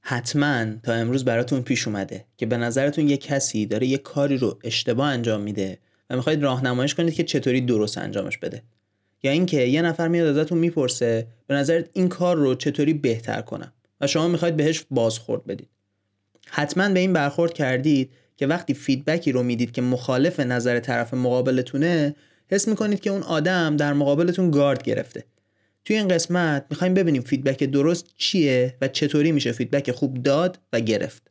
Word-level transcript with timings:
حتما 0.00 0.66
تا 0.82 0.92
امروز 0.92 1.24
براتون 1.24 1.62
پیش 1.62 1.86
اومده 1.88 2.24
که 2.36 2.46
به 2.46 2.56
نظرتون 2.56 3.08
یه 3.08 3.16
کسی 3.16 3.66
داره 3.66 3.86
یه 3.86 3.98
کاری 3.98 4.36
رو 4.36 4.58
اشتباه 4.64 5.08
انجام 5.08 5.40
میده 5.40 5.78
و 6.10 6.16
می‌خواید 6.16 6.42
راهنماییش 6.42 6.94
کنید 6.94 7.14
که 7.14 7.24
چطوری 7.24 7.60
درست 7.60 7.98
انجامش 7.98 8.38
بده. 8.38 8.62
یا 9.22 9.30
اینکه 9.30 9.60
یه 9.60 9.82
نفر 9.82 10.08
میاد 10.08 10.38
ازتون 10.38 10.58
می‌پرسه 10.58 11.26
به 11.46 11.54
نظرت 11.54 11.88
این 11.92 12.08
کار 12.08 12.36
رو 12.36 12.54
چطوری 12.54 12.94
بهتر 12.94 13.40
کنم؟ 13.40 13.72
و 14.00 14.06
شما 14.06 14.28
می‌خواید 14.28 14.56
بهش 14.56 14.84
بازخورد 14.90 15.46
بدید. 15.46 15.68
حتما 16.46 16.88
به 16.88 17.00
این 17.00 17.12
برخورد 17.12 17.52
کردید 17.52 18.10
که 18.36 18.46
وقتی 18.46 18.74
فیدبکی 18.74 19.32
رو 19.32 19.42
می‌دید 19.42 19.72
که 19.72 19.82
مخالف 19.82 20.40
نظر 20.40 20.80
طرف 20.80 21.14
مقابلتونه 21.14 22.14
حس 22.50 22.68
می‌کنید 22.68 23.00
که 23.00 23.10
اون 23.10 23.22
آدم 23.22 23.76
در 23.76 23.92
مقابلتون 23.92 24.50
گارد 24.50 24.82
گرفته. 24.82 25.24
توی 25.84 25.96
این 25.96 26.08
قسمت 26.08 26.66
می‌خوایم 26.70 26.94
ببینیم 26.94 27.22
feedback 27.22 27.64
درست 27.64 28.06
چیه 28.16 28.76
و 28.80 28.88
چطوری 28.88 29.32
میشه 29.32 29.52
feedback 29.52 29.90
خوب 29.92 30.22
داد 30.22 30.58
و 30.72 30.80
گرفت. 30.80 31.29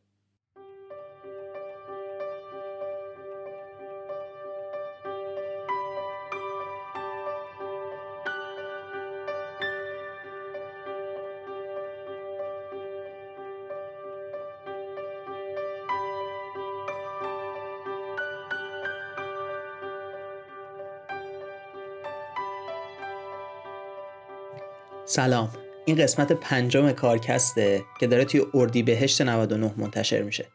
سلام. 25.12 25.50
این 25.84 25.96
قسمت 25.96 26.32
پنجم 26.32 26.92
کارکسته 26.92 27.82
که 28.00 28.06
داره 28.06 28.24
توی 28.24 28.42
اردی 28.54 28.82
بهشت 28.82 29.22
99 29.22 29.74
منتشر 29.76 30.22
میشه. 30.22 30.46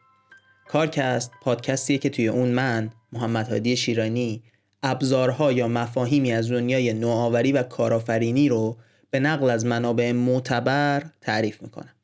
کارکست 0.68 1.30
پادکستیه 1.42 1.98
که 1.98 2.10
توی 2.10 2.28
اون 2.28 2.48
من 2.48 2.90
محمد 3.12 3.48
هادی 3.48 3.76
شیرانی 3.76 4.42
ابزارها 4.82 5.52
یا 5.52 5.68
مفاهیمی 5.68 6.32
از 6.32 6.50
دنیای 6.50 6.92
نوآوری 6.92 7.52
و 7.52 7.62
کارآفرینی 7.62 8.48
رو 8.48 8.76
به 9.10 9.20
نقل 9.20 9.50
از 9.50 9.66
منابع 9.66 10.12
معتبر 10.12 11.02
تعریف 11.20 11.62
می‌کنم. 11.62 11.94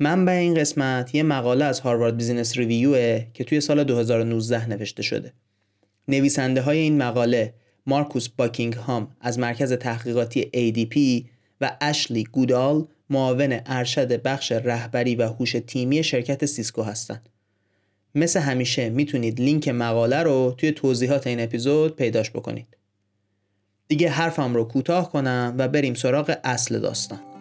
منبع 0.00 0.32
این 0.32 0.54
قسمت 0.54 1.14
یه 1.14 1.22
مقاله 1.22 1.64
از 1.64 1.80
هاروارد 1.80 2.16
بیزینس 2.16 2.56
ریویوه 2.56 3.26
که 3.34 3.44
توی 3.44 3.60
سال 3.60 3.84
2019 3.84 4.68
نوشته 4.68 5.02
شده. 5.02 5.32
نویسنده 6.08 6.60
های 6.60 6.78
این 6.78 7.02
مقاله 7.02 7.54
مارکوس 7.86 8.28
باکینگهام 8.28 9.16
از 9.20 9.38
مرکز 9.38 9.72
تحقیقاتی 9.72 10.50
ADP 10.54 11.24
و 11.60 11.76
اشلی 11.80 12.24
گودال 12.24 12.86
معاون 13.10 13.60
ارشد 13.66 14.22
بخش 14.22 14.52
رهبری 14.52 15.16
و 15.16 15.28
هوش 15.28 15.56
تیمی 15.66 16.04
شرکت 16.04 16.46
Cisco 16.46 16.82
هستند. 16.82 17.28
مثل 18.14 18.40
همیشه 18.40 18.90
می‌تونید 18.90 19.40
لینک 19.40 19.68
مقاله 19.68 20.22
رو 20.22 20.54
توی 20.58 20.72
توضیحات 20.72 21.26
این 21.26 21.40
اپیزود 21.40 21.96
پیداش 21.96 22.30
بکنید. 22.30 22.76
دیگه 23.88 24.08
حرفم 24.08 24.54
رو 24.54 24.64
کوتاه 24.64 25.12
کنم 25.12 25.54
و 25.58 25.68
بریم 25.68 25.94
سراغ 25.94 26.36
اصل 26.44 26.78
داستان. 26.78 27.33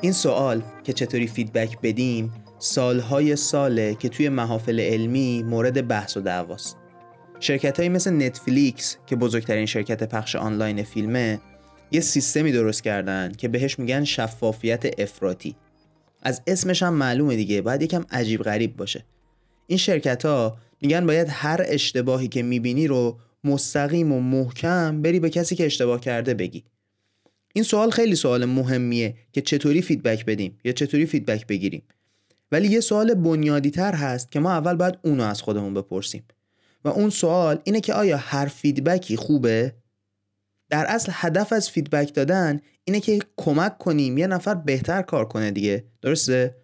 این 0.00 0.12
سوال 0.12 0.62
که 0.84 0.92
چطوری 0.92 1.26
فیدبک 1.26 1.80
بدیم 1.80 2.32
سالهای 2.58 3.36
ساله 3.36 3.94
که 3.94 4.08
توی 4.08 4.28
محافل 4.28 4.80
علمی 4.80 5.42
مورد 5.42 5.88
بحث 5.88 6.16
و 6.16 6.20
دعواست. 6.20 6.76
شرکت 7.40 7.80
های 7.80 7.88
مثل 7.88 8.10
نتفلیکس 8.10 8.96
که 9.06 9.16
بزرگترین 9.16 9.66
شرکت 9.66 10.02
پخش 10.02 10.36
آنلاین 10.36 10.82
فیلمه 10.82 11.40
یه 11.90 12.00
سیستمی 12.00 12.52
درست 12.52 12.82
کردن 12.82 13.32
که 13.32 13.48
بهش 13.48 13.78
میگن 13.78 14.04
شفافیت 14.04 15.00
افراطی. 15.00 15.56
از 16.22 16.42
اسمش 16.46 16.82
هم 16.82 16.94
معلومه 16.94 17.36
دیگه 17.36 17.62
باید 17.62 17.82
یکم 17.82 18.04
عجیب 18.10 18.42
غریب 18.42 18.76
باشه. 18.76 19.04
این 19.66 19.78
شرکت 19.78 20.24
ها 20.24 20.56
میگن 20.82 21.06
باید 21.06 21.26
هر 21.30 21.64
اشتباهی 21.68 22.28
که 22.28 22.42
می‌بینی 22.42 22.86
رو 22.86 23.18
مستقیم 23.44 24.12
و 24.12 24.20
محکم 24.20 25.02
بری 25.02 25.20
به 25.20 25.30
کسی 25.30 25.56
که 25.56 25.66
اشتباه 25.66 26.00
کرده 26.00 26.34
بگی. 26.34 26.64
این 27.58 27.64
سوال 27.64 27.90
خیلی 27.90 28.16
سوال 28.16 28.44
مهمیه 28.44 29.14
که 29.32 29.40
چطوری 29.40 29.82
feedback 29.82 30.24
بدیم 30.24 30.58
یا 30.64 30.72
چطوری 30.72 31.06
feedback 31.06 31.46
بگیریم. 31.46 31.82
ولی 32.52 32.68
یه 32.68 32.80
سوال 32.80 33.14
بنیادی 33.14 33.70
تر 33.70 33.94
هست 33.94 34.30
که 34.32 34.40
ما 34.40 34.52
اول 34.52 34.74
باید 34.74 34.98
اونو 35.02 35.22
از 35.22 35.42
خودمون 35.42 35.74
بپرسیم. 35.74 36.24
و 36.84 36.88
اون 36.88 37.10
سوال 37.10 37.58
اینه 37.64 37.80
که 37.80 37.94
آیا 37.94 38.16
هر 38.16 38.46
feedback 38.46 39.08
ی 39.08 39.16
خوبه؟ 39.16 39.74
در 40.70 40.86
اصل 40.88 41.12
هدف 41.14 41.52
از 41.52 41.70
feedback 41.70 42.14
دادن 42.14 42.60
اینه 42.84 43.00
که 43.00 43.18
کمک 43.36 43.78
کنیم 43.78 44.18
یه 44.18 44.26
نفر 44.26 44.54
بهتر 44.54 45.02
کار 45.02 45.24
کنه 45.24 45.50
دیگه. 45.50 45.84
درسته؟ 46.02 46.56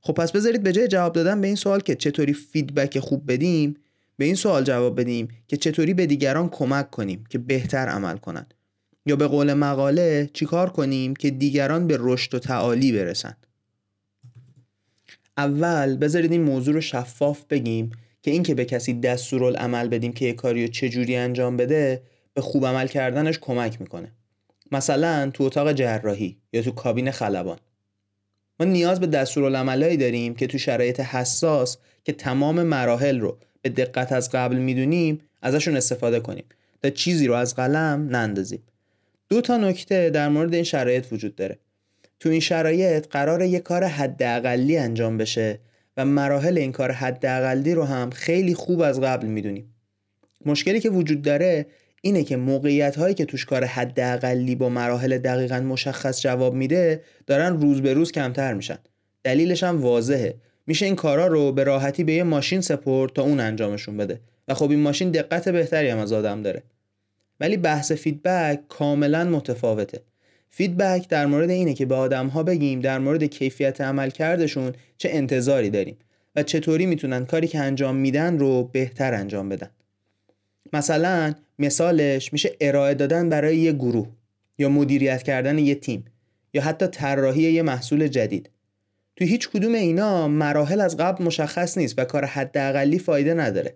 خب 0.00 0.12
پس 0.12 0.32
بذارید 0.32 0.62
به 0.62 0.72
جای 0.72 0.88
جواب 0.88 1.12
دادن 1.12 1.40
به 1.40 1.46
این 1.46 1.56
سوال 1.56 1.80
که 1.80 1.94
چطوری 1.94 2.32
feedback 2.32 2.98
خوب 2.98 3.32
بدیم 3.32 3.76
به 4.16 4.24
این 4.24 4.34
سوال 4.34 4.64
جواب 4.64 5.00
بدیم 5.00 5.28
که 5.48 5.56
چطوری 5.56 5.94
به 5.94 6.06
دیگران 6.06 6.48
کمک 6.48 6.90
کنیم 6.90 7.24
که 7.28 7.38
بهتر 7.38 7.88
عمل 7.88 8.16
کنند 8.16 8.54
یا 9.06 9.16
به 9.16 9.26
قول 9.26 9.54
مقاله 9.54 10.30
چیکار 10.32 10.70
کنیم 10.70 11.16
که 11.16 11.30
دیگران 11.30 11.86
به 11.86 11.96
رشد 12.00 12.34
و 12.34 12.38
تعالی 12.38 12.92
برسن؟ 12.92 13.36
اول 15.36 15.96
بذارید 15.96 16.32
این 16.32 16.42
موضوع 16.42 16.74
رو 16.74 16.80
شفاف 16.80 17.44
بگیم 17.50 17.90
که 18.22 18.30
اینکه 18.30 18.54
به 18.54 18.64
کسی 18.64 19.00
دستورالعمل 19.00 19.88
بدیم 19.88 20.12
که 20.12 20.24
یه 20.24 20.32
کاری 20.32 20.66
رو 20.66 20.72
چجوری 20.72 21.16
انجام 21.16 21.56
بده 21.56 22.02
به 22.34 22.40
خوب 22.40 22.66
عمل 22.66 22.86
کردنش 22.86 23.38
کمک 23.38 23.80
می‌کنه. 23.80 24.12
مثلا 24.72 25.30
تو 25.30 25.44
اتاق 25.44 25.72
جراحی 25.72 26.36
یا 26.52 26.62
تو 26.62 26.70
کابین 26.70 27.10
خلبان. 27.10 27.58
ما 28.60 28.66
نیاز 28.66 29.00
به 29.00 29.06
دستورالعملایی 29.06 29.96
داریم 29.96 30.34
که 30.34 30.46
تو 30.46 30.58
شرایط 30.58 31.00
حساس 31.00 31.78
که 32.04 32.12
تمام 32.12 32.62
مراحل 32.62 33.20
رو 33.20 33.38
به 33.62 33.68
دقت 33.68 34.12
از 34.12 34.30
قبل 34.30 34.56
می‌دونیم 34.56 35.20
ازشون 35.42 35.76
استفاده 35.76 36.20
کنیم. 36.20 36.44
تا 36.82 36.90
چیزی 36.90 37.26
رو 37.26 37.34
از 37.34 37.54
قلم 37.54 38.08
نندازیم. 38.10 38.62
دو 39.28 39.40
تا 39.40 39.56
نکته 39.56 40.10
در 40.10 40.28
مورد 40.28 40.54
این 40.54 40.64
شرایط 40.64 41.12
وجود 41.12 41.36
داره. 41.36 41.58
تو 42.20 42.28
این 42.28 42.40
شرایط 42.40 43.06
قرار 43.10 43.42
یه 43.42 43.60
کار 43.60 43.84
حداقلی 43.84 44.76
انجام 44.76 45.18
بشه 45.18 45.58
و 45.96 46.04
مراحل 46.04 46.58
این 46.58 46.72
کار 46.72 46.92
حداقلی 46.92 47.74
رو 47.74 47.84
هم 47.84 48.10
خیلی 48.10 48.54
خوب 48.54 48.80
از 48.80 49.00
قبل 49.00 49.26
می‌دونیم. 49.26 49.74
مشکلی 50.46 50.80
که 50.80 50.90
وجود 50.90 51.22
داره 51.22 51.66
اینه 52.02 52.24
که 52.24 52.36
موقعیت 52.36 52.96
هایی 52.96 53.14
که 53.14 53.24
توش 53.24 53.44
کار 53.44 53.64
حداقلی 53.64 54.54
با 54.54 54.68
مراحل 54.68 55.18
دقیقا 55.18 55.60
مشخص 55.60 56.20
جواب 56.20 56.54
میده 56.54 57.02
دارن 57.26 57.60
روز 57.60 57.82
به 57.82 57.94
روز 57.94 58.12
کمتر 58.12 58.54
میشن. 58.54 58.78
دلیلش 59.24 59.62
هم 59.62 59.82
واضحه. 59.82 60.34
میشه 60.66 60.86
این 60.86 60.96
کارا 60.96 61.26
رو 61.26 61.52
به 61.52 61.64
راحتی 61.64 62.04
به 62.04 62.12
یه 62.12 62.22
ماشین 62.22 62.60
سپرد 62.60 63.12
تا 63.12 63.22
اون 63.22 63.40
انجامشون 63.40 63.96
بده. 63.96 64.20
و 64.48 64.54
خب 64.54 64.70
این 64.70 64.80
ماشین 64.80 65.10
دقت 65.10 65.48
بهتری 65.48 65.88
هم 65.88 65.98
از 65.98 66.12
آدم 66.12 66.42
داره. 66.42 66.62
ولی 67.42 67.56
بحث 67.56 67.92
feedback 67.92 68.60
کاملا 68.68 69.24
متفاوته. 69.24 70.00
feedback 70.50 71.08
در 71.08 71.26
مورد 71.26 71.50
اینه 71.50 71.74
که 71.74 71.86
به 71.86 71.94
آدم 71.94 72.26
ها 72.26 72.42
بگیم 72.42 72.80
در 72.80 72.98
مورد 72.98 73.24
کیفیت 73.24 73.80
عملکردشون 73.80 74.72
چه 74.98 75.08
انتظاری 75.12 75.70
داریم 75.70 75.96
و 76.36 76.42
چطوری 76.42 76.86
می‌تونن 76.86 77.26
کاری 77.26 77.46
که 77.46 77.58
انجام 77.58 77.96
میدن 77.96 78.38
رو 78.38 78.64
بهتر 78.64 79.14
انجام 79.14 79.48
بدن. 79.48 79.70
مثلا 80.72 81.34
مثالش 81.58 82.32
میشه 82.32 82.56
ارائه 82.60 82.94
دادن 82.94 83.28
برای 83.28 83.56
یه 83.56 83.72
گروه 83.72 84.08
یا 84.58 84.68
مدیریت 84.68 85.22
کردن 85.22 85.58
یه 85.58 85.74
تیم 85.74 86.04
یا 86.54 86.62
حتی 86.62 86.86
طراحی 86.86 87.42
یه 87.42 87.62
محصول 87.62 88.08
جدید. 88.08 88.50
تو 89.16 89.24
هیچ 89.24 89.48
کدوم 89.48 89.74
اینا 89.74 90.28
مراحل 90.28 90.80
از 90.80 90.96
قبل 90.96 91.24
مشخص 91.24 91.78
نیست 91.78 91.98
و 91.98 92.04
کار 92.04 92.24
حداقلی 92.24 92.98
فایده 92.98 93.34
نداره. 93.34 93.74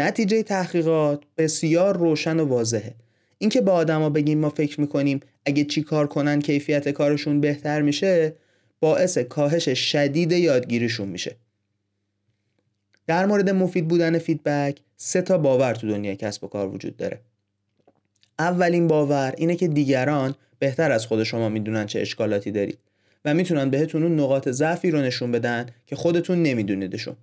نتیجه 0.00 0.42
تحقیقات 0.42 1.22
بسیار 1.38 1.96
روشن 1.96 2.40
و 2.40 2.44
واضحه. 2.44 2.94
اینکه 3.38 3.60
با 3.60 3.72
آدما 3.72 4.10
بگیم 4.10 4.38
ما 4.38 4.50
فکر 4.50 4.80
می‌کنیم 4.80 5.20
اگه 5.46 5.64
چی 5.64 5.82
کار 5.82 6.06
کنن 6.06 6.40
کیفیت 6.40 6.88
کارشون 6.88 7.40
بهتر 7.40 7.82
میشه 7.82 8.34
باعث 8.80 9.18
کاهش 9.18 9.68
شدید 9.68 10.32
یادگیریشون 10.32 11.08
میشه. 11.08 11.36
در 13.06 13.26
مورد 13.26 13.50
مفید 13.50 13.88
بودن 13.88 14.18
فیدبک 14.18 14.78
سه 14.96 15.22
تا 15.22 15.38
باور 15.38 15.74
تو 15.74 15.88
دنیا 15.88 16.14
کسب 16.14 16.44
و 16.44 16.46
کار 16.46 16.68
وجود 16.68 16.96
داره. 16.96 17.20
اولین 18.38 18.88
باور 18.88 19.34
اینه 19.36 19.56
که 19.56 19.68
دیگران 19.68 20.34
بهتر 20.58 20.92
از 20.92 21.06
خود 21.06 21.22
شما 21.22 21.48
می‌دونن 21.48 21.86
چه 21.86 22.00
اشکالاتی 22.00 22.50
دارید 22.50 22.78
و 23.24 23.34
می‌تونن 23.34 23.70
بهتون 23.70 24.02
اون 24.02 24.20
نقاط 24.20 24.48
ضعفی 24.48 24.90
رو 24.90 25.00
نشون 25.00 25.32
بدن 25.32 25.66
که 25.86 25.96
خودتون 25.96 26.42
نمیدونیدشون. 26.42 27.16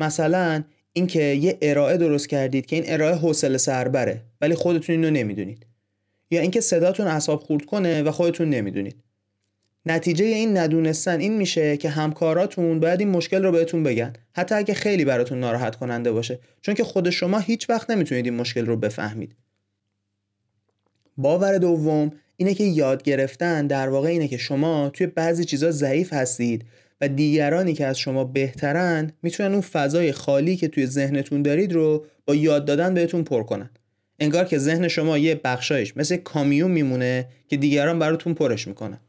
مثلا 0.00 0.64
اینکه 0.96 1.22
یه 1.22 1.58
ارائه 1.62 1.96
درست 1.96 2.28
کردید 2.28 2.66
که 2.66 2.76
این 2.76 2.84
ارائه 2.88 3.14
حوصله 3.14 3.58
سربره 3.58 4.22
ولی 4.40 4.54
خودتون 4.54 4.96
اینو 4.96 5.10
نمی‌دونید. 5.10 5.66
یا 6.30 6.40
اینکه 6.40 6.60
صداتون 6.60 7.06
اعصاب 7.06 7.40
خورد 7.40 7.64
کنه 7.64 8.02
و 8.02 8.10
خودتون 8.10 8.50
نمی‌دونید. 8.50 8.96
نتیجه 9.86 10.24
این 10.24 10.56
ندونستن 10.56 11.20
این 11.20 11.36
میشه 11.36 11.76
که 11.76 11.88
همکاراتون 11.88 12.80
باید 12.80 13.00
این 13.00 13.08
مشکل 13.08 13.42
رو 13.42 13.52
بهتون 13.52 13.82
بگن. 13.82 14.12
حتی 14.32 14.54
اگه 14.54 14.74
خیلی 14.74 15.04
براتون 15.04 15.40
ناراحت 15.40 15.76
کننده 15.76 16.12
باشه. 16.12 16.38
چون 16.62 16.74
که 16.74 16.84
خود 16.84 17.10
شما 17.10 17.38
هیچ 17.38 17.70
وقت 17.70 17.90
نمی‌تونید 17.90 18.24
این 18.24 18.34
مشکل 18.34 18.66
رو 18.66 18.76
بفهمید. 18.76 19.36
باور 21.16 21.58
دوم 21.58 22.12
اینه 22.36 22.54
که 22.54 22.64
یاد 22.64 23.02
گرفتن 23.02 23.66
در 23.66 23.88
واقع 23.88 24.08
اینه 24.08 24.28
که 24.28 24.36
شما 24.36 24.90
توی 24.90 25.06
بعضی 25.06 25.44
چیزا 25.44 25.70
ضعیف 25.70 26.12
هستید. 26.12 26.64
و 27.00 27.08
دیگرانی 27.08 27.72
که 27.72 27.86
از 27.86 27.98
شما 27.98 28.24
بهترن 28.24 29.12
می‌تونن 29.22 29.52
اون 29.52 29.60
فضای 29.60 30.12
خالی 30.12 30.56
که 30.56 30.68
توی 30.68 30.86
ذهنتون 30.86 31.42
دارید 31.42 31.72
رو 31.72 32.04
با 32.26 32.34
یاد 32.34 32.64
دادن 32.64 32.94
بهتون 32.94 33.24
پر 33.24 33.42
کنن. 33.42 33.70
انگار 34.20 34.44
که 34.44 34.58
ذهن 34.58 34.88
شما 34.88 35.18
یه 35.18 35.40
بخشایش 35.44 35.96
مثل 35.96 36.16
کامیون 36.16 36.70
میمونه 36.70 37.28
که 37.48 37.56
دیگران 37.56 37.98
براتون 37.98 38.34
پرش 38.34 38.68
می‌کنن. 38.68 39.00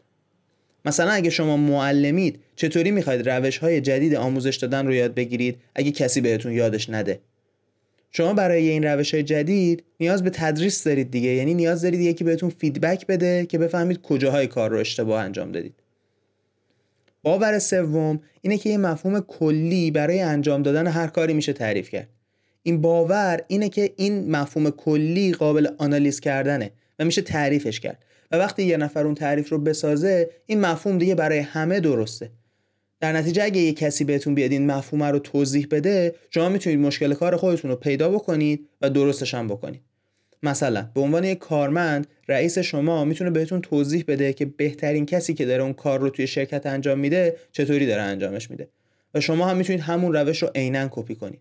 مثلا 0.85 1.11
اگه 1.11 1.29
شما 1.29 1.57
معلمید 1.57 2.39
چطوری 2.55 2.91
می‌خواید 2.91 3.29
روش 3.29 3.57
های 3.57 3.81
جدید 3.81 4.15
آموزش 4.15 4.55
دادن 4.55 4.87
رو 4.87 4.93
یاد 4.93 5.13
بگیرید؟ 5.13 5.57
اگه 5.75 5.91
کسی 5.91 6.21
بهتون 6.21 6.51
یادش 6.51 6.89
نده. 6.89 7.19
شما 8.11 8.33
برای 8.33 8.69
این 8.69 8.83
روش 8.83 9.13
های 9.13 9.23
جدید 9.23 9.83
نیاز 9.99 10.23
به 10.23 10.29
تدریس 10.29 10.83
دارید 10.83 11.11
دیگه 11.11 11.29
یعنی 11.29 11.53
نیاز 11.53 11.81
دارید 11.81 11.99
یکی 11.99 12.23
بهتون 12.23 12.49
فیدبک 12.49 13.07
بده 13.07 13.45
که 13.45 13.57
بفهمید 13.57 14.01
کجاهای 14.01 14.47
کار 14.47 14.69
رو 14.69 14.77
اشتباه 14.77 15.23
انجام 15.23 15.51
دادید. 15.51 15.73
باور 17.27 17.59
سوم 17.59 18.19
اینه 18.41 18.57
که 18.57 18.69
یه 18.69 18.77
مفهوم 18.77 19.19
کلی 19.19 19.91
برای 19.91 20.19
انجام 20.19 20.63
دادن 20.63 20.87
هر 20.87 21.07
کاری 21.07 21.33
میشه 21.33 21.53
تعریف 21.53 21.89
کرد. 21.89 22.09
این 22.63 22.81
باور 22.81 23.41
اینه 23.47 23.69
که 23.69 23.93
این 23.95 24.31
مفهوم 24.31 24.69
کلی 24.69 25.33
قابل 25.33 25.67
آنالیز 25.77 26.19
کردنه 26.19 26.71
و 26.99 27.05
میشه 27.05 27.21
تعریفش 27.21 27.79
کرد. 27.79 28.03
و 28.31 28.37
وقتی 28.37 28.63
یه 28.63 28.77
نفر 28.77 29.05
اون 29.05 29.15
تعریف 29.15 29.49
رو 29.49 29.57
بسازه 29.57 30.29
این 30.45 30.61
مفهوم 30.61 30.97
دیگه 30.97 31.15
برای 31.15 31.39
همه 31.39 31.79
درسته. 31.79 32.29
در 32.99 33.13
نتیجه 33.13 33.43
اگه 33.43 33.61
یه 33.61 33.73
کسی 33.73 34.03
بهتون 34.03 34.35
بیاد 34.35 34.51
این 34.51 34.71
مفهوم 34.71 35.03
رو 35.03 35.19
توضیح 35.19 35.67
بده 35.71 36.15
شما 36.29 36.49
می‌تونید 36.49 36.79
مشکل 36.79 37.13
کار 37.13 37.35
خودتون 37.35 37.71
رو 37.71 37.77
پیدا 37.77 38.09
بکنید 38.09 38.69
و 38.81 38.89
درستش 38.89 39.33
هم 39.33 39.47
بکنید. 39.47 39.81
مثلا 40.43 40.89
به 40.93 41.01
عنوان 41.01 41.23
یک 41.23 41.37
کارمند 41.37 42.07
رئیس 42.27 42.59
شما 42.59 43.05
می‌تونه 43.05 43.29
بهتون 43.29 43.61
توضیح 43.61 44.03
بده 44.07 44.33
که 44.33 44.45
بهترین 44.45 45.05
کسی 45.05 45.33
که 45.33 45.45
داره 45.45 45.63
اون 45.63 45.73
کار 45.73 45.99
رو 45.99 46.09
توی 46.09 46.27
شرکت 46.27 46.65
انجام 46.65 46.99
میده 46.99 47.37
چطوری 47.51 47.85
داره 47.85 48.01
انجامش 48.01 48.51
میده. 48.51 48.67
و 49.13 49.19
شما 49.19 49.47
هم 49.47 49.57
می‌تونید 49.57 49.81
همون 49.81 50.13
روش 50.13 50.43
رو 50.43 50.51
عینا 50.55 50.87
کپی 50.91 51.15
کنید. 51.15 51.39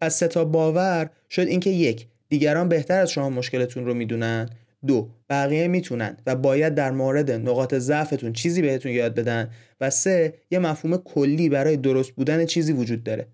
پس 0.00 0.18
سه 0.18 0.28
تا 0.28 0.44
باور 0.44 1.10
شد 1.30 1.46
اینکه 1.46 1.70
یک 1.70 2.06
دیگران 2.28 2.68
بهتر 2.68 3.00
از 3.00 3.10
شما 3.10 3.30
مشکلتون 3.30 3.86
رو 3.86 3.94
می‌دونن. 3.94 4.50
دو 4.86 5.08
بقیه 5.30 5.68
می‌تونن 5.68 6.16
و 6.26 6.36
باید 6.36 6.74
در 6.74 6.90
مورد 6.90 7.30
نقاط 7.30 7.74
ضعفتون 7.74 8.32
چیزی 8.32 8.62
بهتون 8.62 8.92
یاد 8.92 9.14
بدن. 9.14 9.50
و 9.80 9.90
سه 9.90 10.34
یه 10.50 10.58
مفهوم 10.58 10.96
کلی 10.96 11.48
برای 11.48 11.76
درست 11.76 12.10
بودن 12.10 12.46
چیزی 12.46 12.72
وجود 12.72 13.04
داره. 13.04 13.26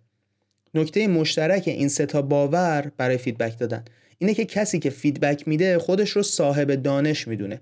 نکته 0.75 1.09
مشترک 1.09 1.63
این 1.67 1.89
سه 1.89 2.07
تا 2.07 2.23
باور 2.23 2.93
برای 2.97 3.19
feedback 3.19 3.59
دادن. 3.59 3.85
اینه 4.23 4.35
که 4.35 4.45
کسی 4.45 4.79
که 4.79 4.91
feedback 4.91 5.49
میده 5.49 5.79
خودش 5.79 6.11
رو 6.11 6.23
صاحب 6.23 6.75
دانش 6.75 7.29
می‌دونه 7.29 7.61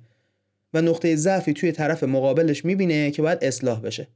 و 0.75 0.83
نقطه 0.83 1.17
ضعفی 1.17 1.53
توی 1.53 1.73
طرف 1.73 2.05
مقابلش 2.05 2.65
می‌بینه 2.65 3.11
که 3.11 3.23
باید 3.23 3.39
اصلاح 3.43 3.81
بشه. 3.81 4.09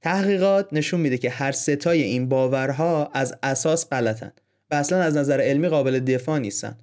تحقیقات 0.00 0.68
نشون 0.72 1.00
میده 1.00 1.18
که 1.18 1.30
هر 1.30 1.52
ستای 1.52 2.02
این 2.02 2.28
باورها 2.28 3.10
از 3.14 3.34
اساس 3.42 3.88
غلطن 3.88 4.32
و 4.70 4.74
اصلا 4.74 5.02
از 5.02 5.16
نظر 5.16 5.40
علمی 5.40 5.68
قابل 5.68 5.98
دفاع 5.98 6.38
نیستن. 6.38 6.78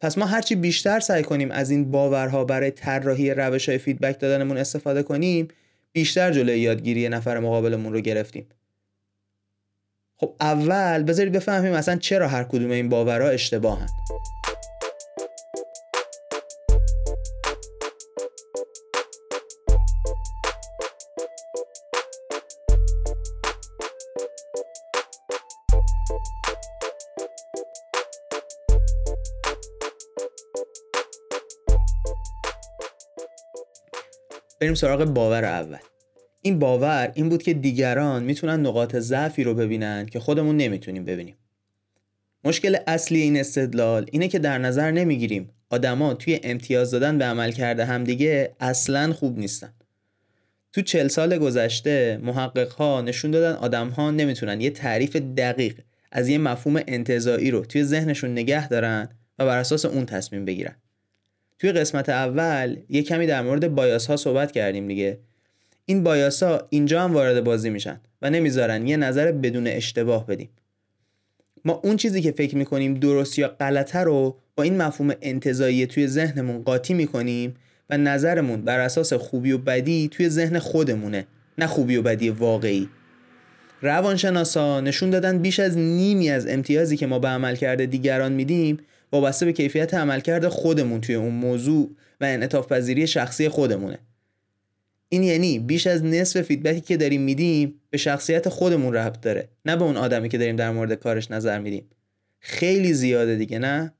پس 0.00 0.18
ما 0.18 0.26
هرچی 0.26 0.54
بیشتر 0.54 1.00
سعی 1.00 1.22
کنیم 1.22 1.50
از 1.50 1.70
این 1.70 1.90
باورها 1.90 2.44
برای 2.44 2.70
طراحی 2.70 3.30
روش 3.30 3.68
های 3.68 3.78
فیدبک 3.78 4.20
دادنمون 4.20 4.56
استفاده 4.56 5.02
کنیم 5.02 5.48
بیشتر 5.92 6.32
جلوی 6.32 6.58
یادگیری 6.58 7.08
نفر 7.08 7.38
مقابلمون 7.38 7.92
رو 7.92 8.00
گرفتیم. 8.00 8.46
خب 10.16 10.34
اول 10.40 11.02
بذارید 11.02 11.32
بفهمیم 11.32 11.72
اصلا 11.72 11.96
چرا 11.96 12.28
هر 12.28 12.44
کدوم 12.44 12.70
این 12.70 12.88
باورها 12.88 13.28
اشتباهن. 13.28 13.88
بریم 34.60 34.74
سراغ 34.74 35.04
باور 35.04 35.44
اول. 35.44 35.93
این 36.46 36.58
باور 36.58 37.12
این 37.14 37.28
بود 37.28 37.42
که 37.42 37.54
دیگران 37.54 38.22
می‌تونن 38.22 38.60
نقاط 38.60 38.96
ضعفی 38.96 39.44
رو 39.44 39.54
ببینن 39.54 40.06
که 40.06 40.20
خودمون 40.20 40.56
نمی‌تونیم 40.56 41.04
ببینیم. 41.04 41.34
مشکل 42.44 42.76
اصلی 42.86 43.20
این 43.20 43.36
استدلال 43.36 44.06
اینه 44.12 44.28
که 44.28 44.38
در 44.38 44.58
نظر 44.58 44.90
نمی‌گیریم 44.90 45.50
آدما 45.70 46.14
توی 46.14 46.40
امتیاز 46.42 46.90
دادن 46.90 47.18
به 47.18 47.24
عمل 47.24 47.52
کرده 47.52 47.84
همدیگه 47.84 48.52
اصلا 48.60 49.12
خوب 49.12 49.38
نیستن. 49.38 49.72
تو 50.72 50.82
چل 50.82 51.08
سال 51.08 51.38
گذشته 51.38 52.20
محقق 52.22 52.72
ها 52.72 53.02
نشون 53.02 53.30
دادن 53.30 53.52
آدم 53.52 53.88
ها 53.88 54.10
نمی‌تونن. 54.10 54.60
یه 54.60 54.70
تعریف 54.70 55.16
دقیق 55.16 55.80
از 56.12 56.28
یه 56.28 56.38
مفهوم 56.38 56.82
انتظایی 56.88 57.50
رو 57.50 57.64
توی 57.64 57.84
ذهنشون 57.84 58.32
نگه 58.32 58.68
دارن 58.68 59.08
و 59.38 59.46
بر 59.46 59.58
اساس 59.58 59.84
اون 59.84 60.06
تصمیم 60.06 60.44
بگیرن. 60.44 60.76
توی 61.58 61.72
قسمت 61.72 62.08
اول 62.08 62.76
یه 62.88 63.02
کمی 63.02 63.26
در 63.26 63.42
مورد 63.42 63.74
بایاس 63.74 64.06
ها 64.06 64.16
صحبت 64.16 64.52
کردیم 64.52 64.88
دیگه. 64.88 65.18
این 65.86 66.02
بایاس 66.02 66.42
ها 66.42 66.66
اینجا 66.70 67.02
هم 67.02 67.14
وارد 67.14 67.44
بازی 67.44 67.70
میشن 67.70 68.00
و 68.22 68.30
نمی‌ذارن 68.30 68.86
یه 68.86 68.96
نظر 68.96 69.32
بدون 69.32 69.66
اشتباه 69.66 70.26
بدیم. 70.26 70.48
ما 71.64 71.80
اون 71.84 71.96
چیزی 71.96 72.22
که 72.22 72.32
فکر 72.32 72.56
می‌کنیم 72.56 72.94
درست 72.94 73.38
یا 73.38 73.48
غلطه 73.48 73.98
رو 73.98 74.38
با 74.56 74.62
این 74.62 74.82
مفهوم 74.82 75.14
انتظایی 75.22 75.86
توی 75.86 76.06
ذهنمون 76.06 76.62
قاطی 76.62 76.94
می‌کنیم 76.94 77.54
و 77.90 77.98
نظرمون 77.98 78.62
بر 78.62 78.80
اساس 78.80 79.12
خوبی 79.12 79.52
و 79.52 79.58
بدی 79.58 80.08
توی 80.08 80.28
ذهن 80.28 80.58
خودمونه 80.58 81.26
نه 81.58 81.66
خوبی 81.66 81.96
و 81.96 82.02
بدی 82.02 82.30
واقعی. 82.30 82.88
روانشناسا 83.82 84.80
نشون 84.80 85.10
دادن 85.10 85.38
بیش 85.38 85.60
از 85.60 85.78
نیمی 85.78 86.30
از 86.30 86.46
امتیازی 86.46 86.96
که 86.96 87.06
ما 87.06 87.18
به 87.18 87.28
عمل 87.28 87.56
کرده 87.56 87.86
دیگران 87.86 88.32
میدیم 88.32 88.78
وابسته 89.12 89.46
به 89.46 89.52
کیفیت 89.52 89.94
عملکرد 89.94 90.48
خودمون 90.48 91.00
توی 91.00 91.14
اون 91.14 91.34
موضوع 91.34 91.90
و 92.20 92.24
انعطاف 92.24 92.72
پذیری 92.72 93.06
شخصی 93.06 93.48
خودمونه. 93.48 93.98
این 95.14 95.22
یعنی 95.22 95.58
بیش 95.58 95.86
از 95.86 96.04
نصف 96.04 96.42
feedback 96.42 96.76
ی 96.76 96.80
که 96.80 96.96
داریم 96.96 97.20
میدیم 97.20 97.80
به 97.90 97.98
شخصیت 97.98 98.48
خودمون 98.48 98.94
ربط 98.94 99.20
داره 99.20 99.48
نه 99.64 99.76
به 99.76 99.84
اون 99.84 99.96
آدمی 99.96 100.28
که 100.28 100.38
داریم 100.38 100.56
در 100.56 100.70
مورد 100.70 100.94
کارش 100.94 101.30
نظر 101.30 101.58
میدیم. 101.58 101.90
خیلی 102.40 102.92
زیاده 102.92 103.36
دیگه 103.36 103.58
نه؟ 103.58 103.94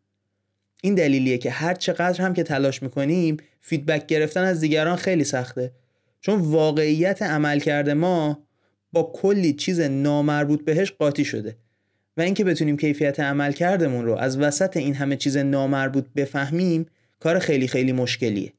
این 0.83 0.95
دلیلیه 0.95 1.39
که 1.39 1.51
هر 1.51 1.75
چقدر 1.75 2.23
هم 2.23 2.35
که 2.35 2.43
تلاش 2.43 2.83
می‌کنیم 2.83 3.37
feedback 3.61 4.07
گرفتن 4.07 4.45
از 4.45 4.61
دیگران 4.61 4.97
خیلی 4.97 5.25
سخته. 5.25 5.73
چون 6.21 6.41
واقعیت 6.41 7.23
عملکرد 7.23 7.91
ما 7.91 8.47
با 8.93 9.13
کلی 9.15 9.53
چیز 9.53 9.81
نامربوط 9.81 10.65
بهش 10.65 10.93
قاطی 10.93 11.25
شده. 11.25 11.57
و 12.17 12.21
اینکه 12.21 12.45
بتونیم 12.45 12.77
کیفیت 12.77 13.21
عملکردمون 13.21 14.05
رو 14.05 14.15
از 14.15 14.39
وسط 14.39 14.77
این 14.77 14.95
همه 14.95 15.17
چیز 15.17 15.37
نامربوط 15.37 16.05
بفهمیم 16.17 16.87
کار 17.21 17.39
خیلی 17.39 17.69
خیلی 17.69 17.93
مشکلیه. 17.93 18.53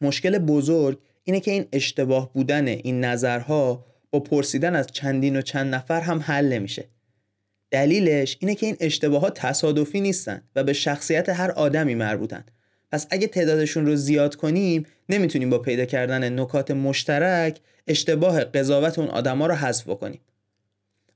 مشکل 0.00 0.38
بزرگ 0.38 0.98
اینه 1.28 1.40
که 1.40 1.50
این 1.50 1.66
اشتباه 1.72 2.32
بودن 2.32 2.68
این 2.68 3.04
نظرها 3.04 3.84
با 4.10 4.20
پرسیدن 4.20 4.74
از 4.74 4.86
چندین 4.86 5.36
و 5.36 5.42
چند 5.42 5.74
نفر 5.74 6.00
هم 6.00 6.18
حل 6.18 6.48
نمیشه. 6.48 6.84
دلیلش 7.70 8.36
اینه 8.40 8.54
که 8.54 8.66
این 8.66 8.76
اشتباهات 8.80 9.40
تصادفی 9.40 10.00
نیستن 10.00 10.42
و 10.56 10.64
به 10.64 10.72
شخصیت 10.72 11.28
هر 11.28 11.50
آدمی 11.50 11.94
مربوطن. 11.94 12.44
پس 12.92 13.06
اگه 13.10 13.26
تعدادشون 13.26 13.86
رو 13.86 13.96
زیاد 13.96 14.34
کنیم 14.34 14.86
نمی‌تونیم 15.08 15.50
با 15.50 15.58
پیدا 15.58 15.84
کردن 15.84 16.40
نکات 16.40 16.70
مشترک 16.70 17.60
اشتباه 17.86 18.44
قضاوت 18.44 18.98
اون 18.98 19.08
آدما 19.08 19.46
رو 19.46 19.54
حذف 19.54 19.88
بکنیم. 19.88 20.20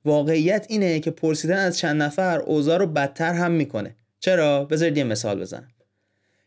واقعیت 0.04 0.66
اینه 0.68 1.00
که 1.00 1.10
پرسیدن 1.10 1.58
از 1.58 1.78
چند 1.78 2.02
نفر 2.02 2.40
اوضاع 2.40 2.78
رو 2.78 2.86
بدتر 2.86 3.32
هم 3.32 3.50
می‌کنه. 3.50 3.96
چرا؟ 4.20 4.64
بذارید 4.64 4.96
یه 4.96 5.04
مثال 5.04 5.40
بزنم. 5.40 5.68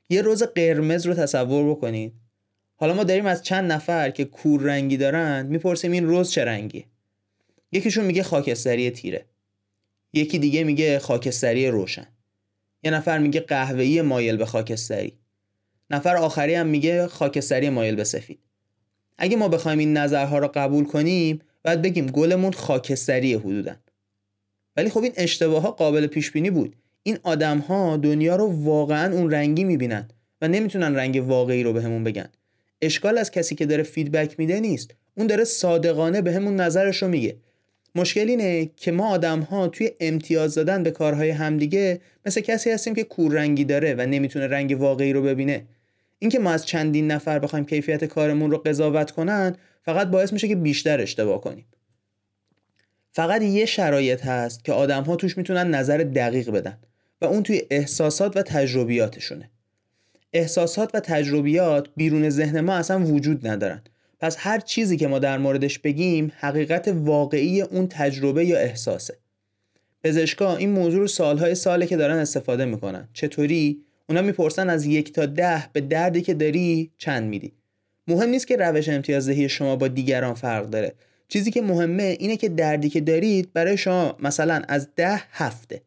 یه 0.10 0.22
روز 0.22 0.43
قرمز 0.43 1.05
رو 1.05 1.13
تصور 1.13 1.69
بکنید. 1.69 2.13
حالا 2.75 2.94
ما 2.94 3.03
داریم 3.03 3.25
از 3.25 3.44
چند 3.44 3.72
نفر 3.72 4.10
که 4.10 4.25
کور 4.25 4.62
رنگی 4.62 4.98
دارن 4.98 5.46
می‌پرسیم 5.46 5.91
این 5.91 6.08
روز 6.08 6.32
چه 6.32 6.46
رنگیه؟ 6.46 6.86
یکیشون 7.72 8.05
میگه 8.05 8.24
خاکستری 8.24 8.91
تیره. 8.91 9.25
یکی 10.13 10.39
دیگه 10.39 10.63
میگه 10.63 11.00
خاکستری 11.00 11.67
روشن. 11.67 12.08
یه 12.84 12.91
نفر 12.91 13.17
میگه 13.17 13.39
قهوه‌ای 13.39 14.01
مایل 14.01 14.38
به 14.38 14.46
خاکستری. 14.46 15.17
نفر 15.89 16.15
آخری 16.15 16.55
هم 16.55 16.67
میگه 16.67 17.08
خاکستری 17.08 17.70
مایل 17.70 17.96
به 17.96 18.03
سفید. 18.03 18.39
اگه 19.17 19.38
ما 19.38 19.48
بخوایم 19.48 19.79
این 19.79 19.98
نظرها 19.98 20.38
رو 20.38 20.48
قبول 20.48 20.86
کنیم 20.86 21.39
باید 21.63 21.82
بگیم 21.82 22.05
گلمون 22.05 22.51
خاکستری 22.51 23.34
حدودن 23.34 23.79
ولی 24.75 24.89
خب 24.89 25.03
این 25.03 25.13
اشتباه 25.15 25.62
ها 25.62 25.72
قابل 25.72 26.08
پیش 26.08 26.32
بینی 26.32 26.50
بود. 26.50 26.75
این 27.03 27.17
آدم 27.24 27.60
ها 27.60 27.98
دنیا 27.98 28.36
رو 28.36 28.63
واقعا 28.63 29.13
اون 29.13 29.32
رنگی 29.32 29.63
می‌بینن 29.63 30.08
و 30.41 30.48
نمی‌تونن 30.48 30.96
رنگ 30.96 31.24
واقعی 31.27 31.63
رو 31.63 31.74
بهمون 31.74 32.03
به 32.03 32.12
بگن. 32.12 32.29
اشکال 32.86 33.18
از 33.18 33.32
کسی 33.32 33.56
که 33.56 33.65
داره 33.65 33.84
فیدبک 33.84 34.39
میده 34.39 34.60
نیست. 34.60 34.92
اون 35.18 35.27
داره 35.27 35.44
صادقانه 35.44 36.22
به 36.22 36.39
نظرش 36.39 37.04
رو 37.04 37.08
میگه. 37.08 37.36
مشکل 37.96 38.30
اینه 38.30 38.70
که 38.75 38.92
ما 38.92 39.10
آدم 39.10 39.39
ها 39.39 39.68
توی 39.68 39.92
امتیاز 40.00 40.56
دادن 40.56 40.84
به 40.84 40.92
کارهای 40.92 41.30
همدیگه 41.30 42.01
مثل 42.25 42.42
کسی 42.42 42.72
هستیم 42.72 42.96
که 42.96 43.04
کور 43.04 43.34
رنگی 43.34 43.63
داره 43.63 43.94
و 43.94 44.06
نمی‌تونه 44.06 44.48
رنگ 44.48 44.75
واقعی 44.80 45.13
رو 45.13 45.22
ببینه. 45.22 45.65
اینکه 46.20 46.39
ما 46.39 46.51
از 46.51 46.65
چندین 46.65 47.12
نفر 47.12 47.39
بخوایم 47.39 47.65
کیفیت 47.65 48.06
کارمون 48.06 48.51
رو 48.51 48.58
قضاوت 48.58 49.12
کنن 49.12 49.56
فقط 49.86 50.08
باعث 50.08 50.34
میشه 50.34 50.48
که 50.48 50.56
بیشتر 50.56 51.01
اشتباه 51.01 51.42
کنیم. 51.42 51.65
فقط 53.12 53.42
یه 53.42 53.65
شرایط 53.65 54.25
هست 54.25 54.65
که 54.65 54.74
آدم 54.74 55.04
ها 55.04 55.15
توش 55.15 55.38
می‌تونن 55.38 55.75
نظر 55.75 55.98
دقیق 55.98 56.50
بدن 56.50 56.77
و 57.22 57.25
اون 57.25 57.44
توی 57.44 57.62
احساسات 57.70 58.38
و 58.38 58.42
تجربیاتشونه. 58.42 59.50
احساسات 60.36 60.92
و 60.94 61.00
تجربیات 61.00 61.88
بیرون 61.96 62.30
ذهن 62.30 62.62
ما 62.62 62.74
اصلا 62.74 63.06
وجود 63.06 63.48
ندارن. 63.48 63.82
پس 64.20 64.36
هر 64.39 64.60
چیزی 64.60 64.98
که 64.98 65.08
ما 65.08 65.20
در 65.20 65.38
موردش 65.38 65.80
بگیم 65.80 66.32
حقیقت 66.39 66.88
واقعی 66.88 67.62
اون 67.62 67.88
تجربه 67.88 68.46
یا 68.46 68.58
احساسه. 68.58 69.18
پزشکا 70.04 70.56
این 70.56 70.70
موضوع 70.70 71.00
رو 71.00 71.08
سالهای 71.08 71.56
ساله 71.56 71.86
که 71.86 71.98
دارن 71.98 72.18
استفاده 72.18 72.65
می‌کنن. 72.65 73.10
چطوری؟ 73.13 73.82
اونا 74.10 74.22
می‌پرسن 74.22 74.70
از 74.70 74.86
یک 74.86 75.13
تا 75.13 75.25
ده 75.25 75.63
به 75.74 75.82
دردی 75.82 76.22
که 76.22 76.34
داری 76.34 76.92
چند 76.98 77.30
میدی. 77.30 77.54
مهم 78.08 78.30
نیست 78.30 78.48
که 78.48 78.58
روش 78.58 78.89
امتیازدهی 78.89 79.50
شما 79.50 79.75
با 79.75 79.88
دیگران 79.88 80.34
فرق 80.34 80.65
داره. 80.70 80.94
چیزی 81.27 81.51
که 81.51 81.62
مهمه 81.62 82.18
اینه 82.20 82.38
که 82.38 82.50
دردی 82.50 82.89
که 82.89 83.01
دارید 83.01 83.54
برای 83.54 83.77
شما 83.77 84.18
مثلا 84.20 84.62
از 84.68 84.88
ده 84.96 85.22
هفته. 85.32 85.82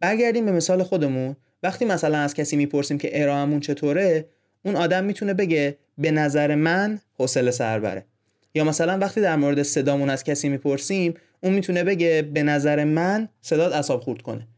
برگردیم 0.00 0.44
به 0.44 0.52
مثال 0.52 0.82
خودمون. 0.82 1.36
وقتی 1.64 1.84
مثلا 1.84 2.18
از 2.18 2.34
کسی 2.34 2.56
می‌پرسیم 2.56 2.98
که 2.98 3.22
ارائهمون 3.22 3.60
چطوره 3.60 4.28
اون 4.64 4.76
آدم 4.76 5.04
می‌تونه 5.04 5.34
بگه 5.34 5.78
به 5.98 6.10
نظر 6.10 6.54
من 6.54 7.00
حوصله 7.18 7.50
سر 7.50 7.80
بره 7.80 8.04
یا 8.54 8.64
مثلا 8.64 8.98
وقتی 8.98 9.20
در 9.20 9.36
مورد 9.36 9.62
صدامون 9.62 10.10
از 10.10 10.24
کسی 10.24 10.48
می‌پرسیم 10.48 11.14
اون 11.40 11.52
می‌تونه 11.52 11.84
بگه 11.84 12.22
به 12.22 12.42
نظر 12.42 12.84
من 12.84 13.28
صدات 13.42 13.72
اصاب 13.72 14.00
خورد 14.00 14.22
کنه. 14.22 14.48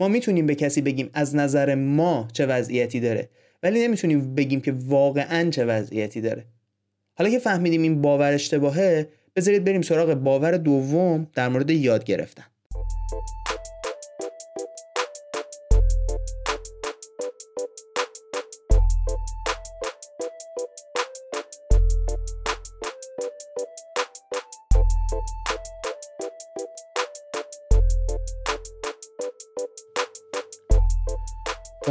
ما 0.00 0.08
می‌تونیم 0.08 0.46
به 0.46 0.54
کسی 0.54 0.80
بگیم 0.80 1.10
از 1.14 1.36
نظر 1.36 1.74
ما 1.74 2.28
چه 2.32 2.46
وضعیتی 2.46 3.00
داره 3.00 3.28
ولی 3.62 3.86
نمی‌تونیم 3.86 4.34
بگیم 4.34 4.60
که 4.60 4.72
واقعا 4.72 5.50
چه 5.50 5.64
وضعیتی 5.64 6.20
داره. 6.20 6.44
حالا 7.14 7.30
که 7.30 7.38
فهمیدیم 7.38 7.82
این 7.82 8.02
باور 8.02 8.32
اشتباهه 8.32 9.08
بذارید 9.36 9.64
بریم 9.64 9.82
سراغ 9.82 10.14
باور 10.14 10.56
دوم 10.56 11.26
در 11.34 11.48
مورد 11.48 11.70
یاد 11.70 12.04
گرفتن. 12.04 12.44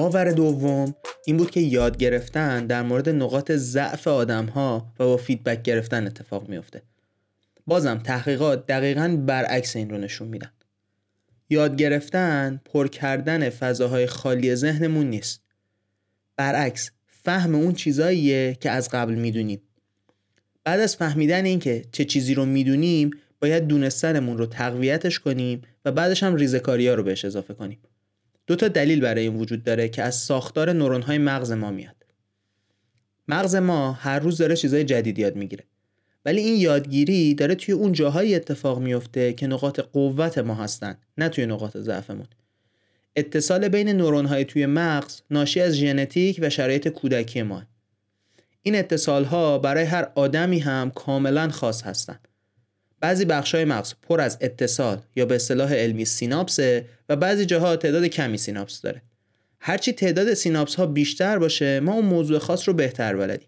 باور 0.02 0.32
دوم 0.32 0.96
این 1.26 1.38
بود 1.38 1.52
که 1.52 1.60
یاد 1.60 1.98
گرفتن 1.98 2.66
در 2.66 2.82
مورد 2.82 3.10
نقاط 3.10 3.52
ضعف 3.52 4.08
آدم 4.08 4.46
ها 4.46 4.94
و 5.00 5.06
با 5.06 5.18
فیدبک 5.18 5.64
گرفتن 5.64 6.08
اتفاق 6.08 6.50
میفته. 6.50 6.82
بازم 7.68 7.98
تحقیقات 7.98 8.66
دقیقا 8.66 9.18
برعکس 9.26 9.76
این 9.76 9.90
رو 9.90 9.98
نشون 9.98 10.28
میدن. 10.28 10.52
یاد 11.50 11.76
گرفتن 11.76 12.62
پر 12.66 12.88
کردن 12.88 13.50
فضاهای 13.50 14.08
خالی 14.08 14.56
ذهنمون 14.56 15.10
نیست. 15.10 15.42
برعکس 16.38 16.92
فهم 17.08 17.56
اون 17.56 17.74
چیزاییه 17.74 18.58
که 18.60 18.70
از 18.70 18.90
قبل 18.90 19.14
می‌دونیم. 19.14 19.62
بعد 20.64 20.80
از 20.80 20.96
فهمیدن 20.96 21.46
اینکه 21.46 21.86
چه 21.92 22.06
چیزی 22.06 22.34
رو 22.34 22.46
می‌دونیم 22.46 23.12
باید 23.42 23.68
دونستنمون 23.68 24.38
رو 24.38 24.46
تقویتش 24.46 25.20
کنیم 25.20 25.62
و 25.86 25.92
بعدش 25.92 26.24
هم 26.24 26.36
ریزکاری 26.36 26.88
ها 26.88 26.94
رو 26.94 27.04
بهش 27.04 27.26
اضافه 27.26 27.54
کنیم. 27.54 27.80
دو 28.52 28.56
تا 28.56 28.68
دلیل 28.68 29.00
برای 29.00 29.24
این 29.24 29.36
وجود 29.36 29.64
داره 29.64 29.90
که 29.90 30.04
از 30.04 30.16
ساختار 30.16 30.74
نورون 30.74 31.02
های 31.02 31.18
مغز 31.18 31.52
ما 31.52 31.72
میاد. 31.72 31.96
مغز 33.28 33.56
ما 33.56 33.92
هر 33.92 34.20
روز 34.20 34.38
داره 34.38 34.56
چیزای 34.56 34.84
جدید 34.84 35.20
یاد 35.20 35.36
می‌گیره. 35.36 35.64
ولی 36.26 36.42
این 36.42 36.56
یادگیری 36.56 37.34
داره 37.34 37.56
توی 37.56 37.74
اون 37.74 37.92
جاهایی 37.92 38.36
اتفاق 38.36 38.80
میفته 38.80 39.34
که 39.34 39.48
نقاط 39.48 39.80
قوت 39.80 40.38
ما 40.38 40.56
هستن 40.56 40.98
نه 41.18 41.30
توی 41.30 41.46
نقاط 41.46 41.78
ضعفمون. 41.78 42.28
اتصال 43.16 43.68
بین 43.68 43.90
نورون 43.90 44.26
های 44.26 44.46
توی 44.46 44.66
مغز 44.66 45.22
ناشی 45.30 45.62
از 45.62 45.74
ژنتیک 45.74 46.40
و 46.42 46.50
شرایط 46.50 46.88
کودکی 46.88 47.42
ما. 47.42 47.64
این 48.62 48.76
اتصال 48.76 49.24
ها 49.24 49.58
برای 49.58 49.84
هر 49.84 50.12
آدمی 50.16 50.60
هم 50.60 50.92
کاملا 50.92 51.50
خاص 51.50 51.84
هستند 51.84 52.28
بعضی 53.02 53.26
های 53.54 53.66
مغز 53.66 53.94
پر 54.02 54.22
از 54.22 54.38
اتصال 54.42 55.02
یا 55.16 55.26
به 55.26 55.36
اصطلاح 55.36 55.74
علمی 55.74 56.06
سیناپسه 56.06 56.86
و 57.10 57.16
بعضی 57.16 57.46
جاها 57.46 57.76
تعداد 57.76 58.06
کمی 58.06 58.38
سیناپس 58.38 58.82
داره. 58.82 59.02
هرچی 59.60 59.94
تعداد 59.94 60.34
سیناپس 60.34 60.76
ها 60.76 60.86
بیشتر 60.86 61.40
باشه 61.40 61.80
ما 61.80 61.94
اون 61.94 62.06
موضوع 62.06 62.40
خاص 62.40 62.68
رو 62.68 62.74
بهتر 62.74 63.16
بلدیم. 63.16 63.48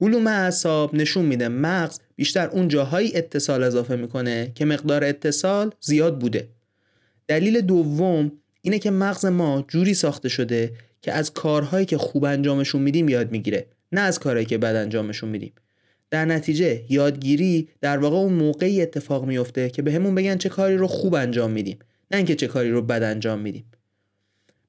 علوم 0.00 0.26
اعصاب 0.26 0.94
نشون 0.94 1.24
میده 1.24 1.48
مغز 1.48 1.98
بیشتر 2.16 2.48
اون 2.48 2.68
جاهایی 2.68 3.16
اتصال 3.16 3.62
اضافه 3.62 3.96
می‌کنه 3.96 4.52
که 4.54 4.64
مقدار 4.64 5.04
اتصال 5.04 5.70
زیاد 5.80 6.18
بوده. 6.18 6.48
دلیل 7.28 7.60
دوم 7.60 8.32
اینه 8.62 8.78
که 8.78 8.90
مغز 8.90 9.24
ما 9.24 9.64
جوری 9.68 9.94
ساخته 9.94 10.28
شده 10.28 10.72
که 11.02 11.12
از 11.12 11.32
کارهایی 11.32 11.86
که 11.86 11.98
خوب 11.98 12.24
انجامشون 12.24 12.82
میدیم 12.82 13.08
یاد 13.08 13.30
می‌گیره 13.30 13.66
نه 13.92 14.00
از 14.00 14.18
کارهایی 14.18 14.46
که 14.46 14.58
بد 14.58 14.76
انجامشون 14.76 15.28
میدیم. 15.28 15.52
در 16.10 16.24
نتیجه 16.24 16.84
یادگیری 16.88 17.68
در 17.80 17.98
واقع 17.98 18.16
اون 18.16 18.32
موقعی 18.32 18.82
اتفاق 18.82 19.24
میفته 19.24 19.70
که 19.70 19.82
به 19.82 19.92
همون 19.92 20.14
بگن 20.14 20.36
چه 20.36 20.48
کاری 20.48 20.76
رو 20.76 20.86
خوب 20.86 21.14
انجام 21.14 21.50
میدیم 21.50 21.78
نه 22.10 22.16
اینکه 22.16 22.34
چه 22.34 22.46
کاری 22.46 22.70
رو 22.70 22.82
بد 22.82 23.02
انجام 23.02 23.38
میدیم. 23.38 23.64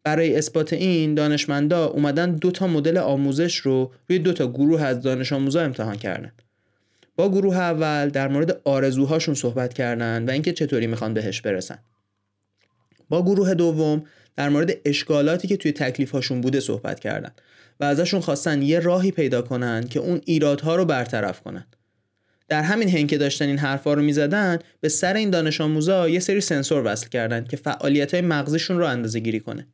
برای 0.03 0.35
اثبات 0.35 0.73
این 0.73 1.15
دانشمندا 1.15 1.85
اومدن 1.85 2.35
دو 2.35 2.51
تا 2.51 2.67
مدل 2.67 2.97
آموزش 2.97 3.55
رو 3.55 3.91
روی 4.09 4.19
دو 4.19 4.33
تا 4.33 4.47
گروه 4.47 4.81
از 4.81 5.01
دانش 5.01 5.33
آموزا 5.33 5.61
امتحان 5.61 5.95
کردن. 5.95 6.31
با 7.15 7.29
گروه 7.29 7.57
اول 7.57 8.09
در 8.09 8.27
مورد 8.27 8.61
آرزوهاشون 8.63 9.35
صحبت 9.35 9.73
کردن 9.73 10.25
و 10.25 10.31
اینکه 10.31 10.53
چطوری 10.53 10.87
می‌خوان 10.87 11.13
بهش 11.13 11.41
برسن. 11.41 11.79
با 13.09 13.21
گروه 13.23 13.53
دوم 13.53 14.03
در 14.35 14.49
مورد 14.49 14.77
اشکالاتی 14.85 15.47
که 15.47 15.57
توی 15.57 15.71
تکلیفهاشون 15.71 16.41
بوده 16.41 16.59
صحبت 16.59 16.99
کردن. 16.99 17.31
و 17.79 17.83
ازشون 17.83 18.19
خواستن 18.19 18.61
یه 18.61 18.79
راهی 18.79 19.11
پیدا 19.11 19.41
کنن 19.41 19.87
که 19.87 19.99
اون 19.99 20.21
ایرادها 20.25 20.75
رو 20.75 20.85
برطرف 20.85 21.41
کنن. 21.41 21.65
در 22.47 22.61
همین 22.61 22.89
هنگ 22.89 23.09
که 23.09 23.17
داشتن 23.17 23.45
این 23.45 23.57
حرفا 23.57 23.93
رو 23.93 24.01
می‌زدن 24.01 24.59
به 24.81 24.89
سر 24.89 25.13
این 25.13 25.29
دانش 25.29 25.61
آموزا 25.61 26.09
یه 26.09 26.19
سری 26.19 26.41
سنسور 26.41 26.81
وصل 26.85 27.07
کردن 27.07 27.43
که 27.43 27.57
فعالیت 27.57 28.13
های 28.13 28.21
مغزشون 28.21 28.77
رو 28.77 28.85
اندازه 28.85 29.19
گیری 29.19 29.39
کنه. 29.39 29.67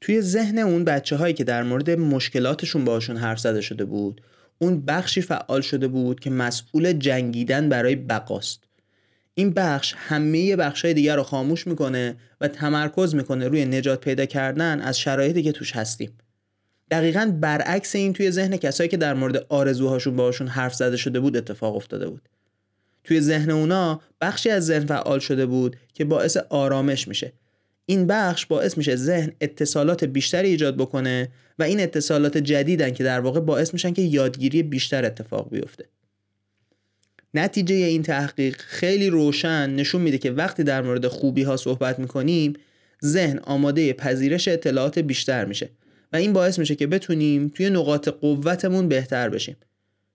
توی 0.00 0.20
ذهن 0.20 0.58
اون 0.58 0.84
بچه 0.84 1.16
هایی 1.16 1.34
که 1.34 1.44
در 1.44 1.62
مورد 1.62 1.90
مشکلاتشون 1.90 2.84
باشون 2.84 3.16
حرف 3.16 3.38
زده 3.40 3.60
شده 3.60 3.84
بود 3.84 4.20
اون 4.58 4.80
بخشی 4.80 5.20
فعال 5.22 5.60
شده 5.60 5.88
بود 5.88 6.20
که 6.20 6.30
مسئول 6.30 6.92
جنگیدن 6.92 7.68
برای 7.68 7.96
بقاست. 7.96 8.64
این 9.34 9.50
بخش 9.50 9.94
همه 9.96 10.56
بخش 10.56 10.84
های 10.84 10.94
دیگر 10.94 11.16
رو 11.16 11.22
خاموش 11.22 11.66
می‌کنه 11.66 12.16
و 12.40 12.48
تمرکز 12.48 13.14
می‌کنه 13.14 13.48
روی 13.48 13.64
نجات 13.64 14.00
پیدا 14.00 14.26
کردن 14.26 14.80
از 14.80 14.98
شرایطی 14.98 15.42
که 15.42 15.52
توش 15.52 15.76
هستیم. 15.76 16.10
دقیقا 16.90 17.34
برعکس 17.40 17.94
این 17.94 18.12
توی 18.12 18.30
ذهن 18.30 18.56
کسایی 18.56 18.88
که 18.88 18.96
در 18.96 19.14
مورد 19.14 19.46
آرزوهاشون 19.48 20.16
باهاشون 20.16 20.46
حرف 20.46 20.74
زده 20.74 20.96
شده 20.96 21.20
بود 21.20 21.36
اتفاق 21.36 21.76
افتاده 21.76 22.08
بود. 22.08 22.28
توی 23.04 23.20
ذهن 23.20 23.50
اونا 23.50 24.00
بخشی 24.20 24.50
از 24.50 24.66
ذهن 24.66 24.86
فعال 24.86 25.18
شده 25.18 25.46
بود 25.46 25.76
که 25.94 26.04
باعث 26.04 26.36
آرامش 26.36 27.08
میشه. 27.08 27.32
این 27.86 28.06
بخش 28.06 28.46
باعث 28.46 28.78
میشه 28.78 28.96
ذهن 28.96 29.32
اتصالات 29.40 30.04
بیشتری 30.04 30.48
ایجاد 30.48 30.76
بکنه 30.76 31.28
و 31.58 31.62
این 31.62 31.80
اتصالات 31.80 32.38
جدیدن 32.38 32.90
که 32.90 33.04
در 33.04 33.20
واقع 33.20 33.40
باعث 33.40 33.72
میشن 33.72 33.92
که 33.92 34.02
یادگیری 34.02 34.62
بیشتر 34.62 35.04
اتفاق 35.04 35.50
بیفته. 35.50 35.84
نتیجه 37.34 37.74
این 37.74 38.02
تحقیق 38.02 38.56
خیلی 38.56 39.10
روشن 39.10 39.70
نشون 39.70 40.00
میده 40.00 40.18
که 40.18 40.30
وقتی 40.30 40.62
در 40.62 40.82
مورد 40.82 41.08
خوبی 41.08 41.42
ها 41.42 41.56
صحبت 41.56 41.98
می‌کنیم 41.98 42.52
ذهن 43.04 43.38
آماده 43.38 43.92
پذیرش 43.92 44.48
اطلاعات 44.48 44.98
بیشتر 44.98 45.44
میشه. 45.44 45.70
و 46.14 46.16
این 46.16 46.32
باعث 46.32 46.58
میشه 46.58 46.74
که 46.74 46.86
بتونیم 46.86 47.48
توی 47.48 47.70
نقاط 47.70 48.08
قوتمون 48.08 48.88
بهتر 48.88 49.28
بشیم. 49.28 49.56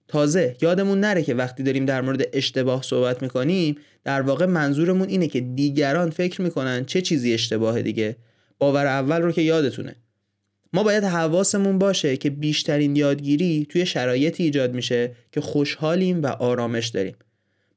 تازه 0.08 0.56
یادمون 0.62 1.00
نره 1.00 1.24
که 1.24 1.34
وقتی 1.34 1.64
داریم 1.64 1.86
در 1.86 2.02
مورد 2.02 2.28
اشتباه 2.34 2.82
صحبت 2.82 3.22
می‌کنیم 3.22 3.78
در 4.04 4.22
واقع 4.22 4.46
منظورمون 4.46 5.08
اینه 5.08 5.28
که 5.28 5.42
دیگران 5.42 6.10
فکر 6.10 6.42
می‌کنن 6.42 6.86
چه 6.86 7.02
چیزی 7.02 7.34
اشتباه 7.34 7.82
دیگه. 7.82 8.16
باور 8.58 8.86
اول 8.86 9.22
رو 9.22 9.32
که 9.32 9.42
یادتونه. 9.42 9.96
ما 10.74 10.84
باید 10.84 11.04
حواسمون 11.04 11.78
باشه 11.78 12.18
که 12.18 12.30
بیشترین 12.30 12.96
یادگیری 12.96 13.68
توی 13.70 13.86
شرایطی 13.86 14.44
ایجاد 14.44 14.74
میشه 14.74 15.12
که 15.32 15.42
خوشحالیم 15.42 16.24
و 16.24 16.28
آرامش 16.28 16.88
داریم. 16.88 17.16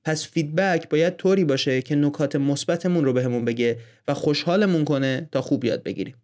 پس 0.05 0.29
فیدبک 0.29 0.89
باید 0.89 1.17
طوری 1.17 1.45
باشه 1.45 1.83
که 1.83 1.95
نکات 1.95 2.37
مثبتمون 2.37 3.05
رو 3.05 3.13
بهمون 3.13 3.45
بگه 3.45 3.79
و 4.09 4.15
خوشحالمون 4.15 4.85
کنه 4.85 5.29
تا 5.33 5.43
خوب 5.43 5.65
یاد 5.65 5.83
بگیریم. 5.83 6.15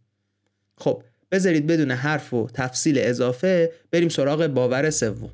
خب 0.76 1.02
بذارید 1.32 1.66
بدون 1.66 1.90
حرف 1.90 2.35
و 2.35 2.49
تفصیل 2.54 2.99
اضافه 2.99 3.73
بریم 3.92 4.08
سراغ 4.08 4.47
باور 4.47 4.90
سوم. 4.90 5.30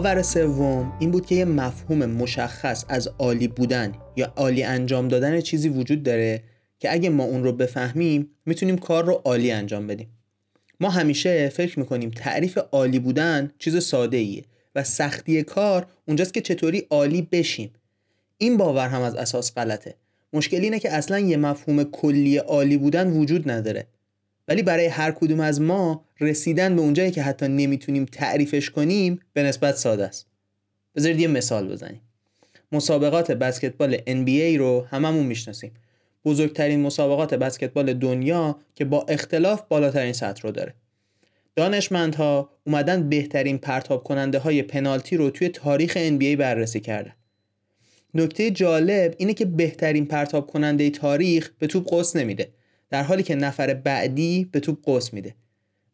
باور 0.00 0.22
سوم 0.22 0.92
این 1.00 1.10
بود 1.10 1.26
که 1.26 1.34
یه 1.34 1.44
مفهوم 1.44 2.06
مشخص 2.06 2.84
از 2.88 3.08
عالی 3.18 3.48
بودن 3.48 3.92
یا 4.16 4.32
عالی 4.36 4.62
انجام 4.62 5.08
دادن 5.08 5.40
چیزی 5.40 5.68
وجود 5.68 6.02
داره 6.02 6.42
که 6.78 6.92
اگه 6.92 7.10
ما 7.10 7.24
اون 7.24 7.44
رو 7.44 7.52
بفهمیم 7.52 8.30
می‌تونیم 8.46 8.78
کار 8.78 9.04
رو 9.04 9.12
عالی 9.24 9.50
انجام 9.50 9.86
بدیم. 9.86 10.08
ما 10.80 10.90
همیشه 10.90 11.48
فکر 11.48 11.78
می‌کنیم 11.78 12.10
تعریف 12.10 12.58
عالی 12.72 12.98
بودن 12.98 13.50
چیز 13.58 13.84
ساده 13.84 14.16
ایه 14.16 14.44
و 14.74 14.84
سختی 14.84 15.42
کار 15.42 15.86
اونجاست 16.08 16.34
که 16.34 16.40
چطوری 16.40 16.86
عالی 16.90 17.28
بشیم. 17.32 17.70
این 18.38 18.56
باور 18.56 18.88
هم 18.88 19.02
از 19.02 19.14
اساس 19.14 19.54
غلطه. 19.54 19.94
مشکل 20.32 20.60
اینه 20.60 20.78
که 20.78 20.92
اصلا 20.92 21.18
یه 21.18 21.36
مفهوم 21.36 21.84
کلی 21.84 22.36
عالی 22.36 22.76
بودن 22.76 23.10
وجود 23.10 23.50
نداره. 23.50 23.86
ولی 24.50 24.62
برای 24.62 24.86
هر 24.86 25.10
کدوم 25.10 25.40
از 25.40 25.60
ما 25.60 26.04
رسیدن 26.20 26.76
به 26.76 26.82
اونجایی 26.82 27.10
که 27.10 27.22
حتی 27.22 27.48
نمی‌تونیم 27.48 28.04
تعریفش 28.04 28.70
کنیم 28.70 29.20
به 29.32 29.42
نسبت 29.42 29.76
ساده 29.76 30.06
است. 30.06 30.26
بذارید 30.96 31.20
یه 31.20 31.28
مثال 31.28 31.68
بزنیم. 31.68 32.00
مسابقات 32.72 33.32
بسکتبال 33.32 33.96
NBA 33.96 34.58
رو 34.58 34.86
هممون 34.90 35.26
می‌شناسیم. 35.26 35.72
بزرگترین 36.24 36.80
مسابقات 36.80 37.34
بسکتبال 37.34 37.92
دنیا 37.92 38.58
که 38.74 38.84
با 38.84 39.06
اختلاف 39.08 39.62
بالاترین 39.68 40.12
سطح 40.12 40.42
رو 40.42 40.50
داره. 40.50 40.74
دانشمندها 41.56 42.50
اومدن 42.66 43.08
بهترین 43.08 43.58
پرتاب 43.58 44.04
کننده 44.04 44.38
های 44.38 44.62
پنالتی 44.62 45.16
رو 45.16 45.30
توی 45.30 45.48
تاریخ 45.48 45.94
NBA 45.94 46.36
بررسی 46.38 46.80
کردن. 46.80 47.12
نکته 48.14 48.50
جالب 48.50 49.14
اینه 49.18 49.34
که 49.34 49.44
بهترین 49.44 50.06
پرتاب 50.06 50.46
کننده 50.46 50.90
تاریخ 50.90 51.50
به 51.58 51.66
توپ 51.66 51.88
قوس 51.88 52.16
نمیده. 52.16 52.48
در 52.90 53.02
حالی 53.02 53.22
که 53.22 53.34
نفر 53.34 53.74
بعدی 53.74 54.48
به 54.52 54.60
توپ 54.60 54.84
قوس 54.84 55.14
میده. 55.14 55.34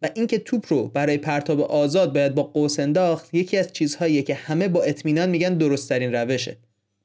و 0.02 0.08
اینکه 0.14 0.38
توپ 0.38 0.64
رو 0.68 0.88
برای 0.88 1.18
پرتاب 1.18 1.60
آزاد 1.60 2.12
باید 2.12 2.34
با 2.34 2.42
قوس 2.42 2.80
انداخت 2.80 3.34
یکی 3.34 3.56
از 3.56 3.72
چیزهاییه 3.72 4.22
که 4.22 4.34
همه 4.34 4.68
با 4.68 4.82
اطمینان 4.82 5.30
میگن 5.30 5.58
درستترین 5.58 6.14
روشه. 6.14 6.56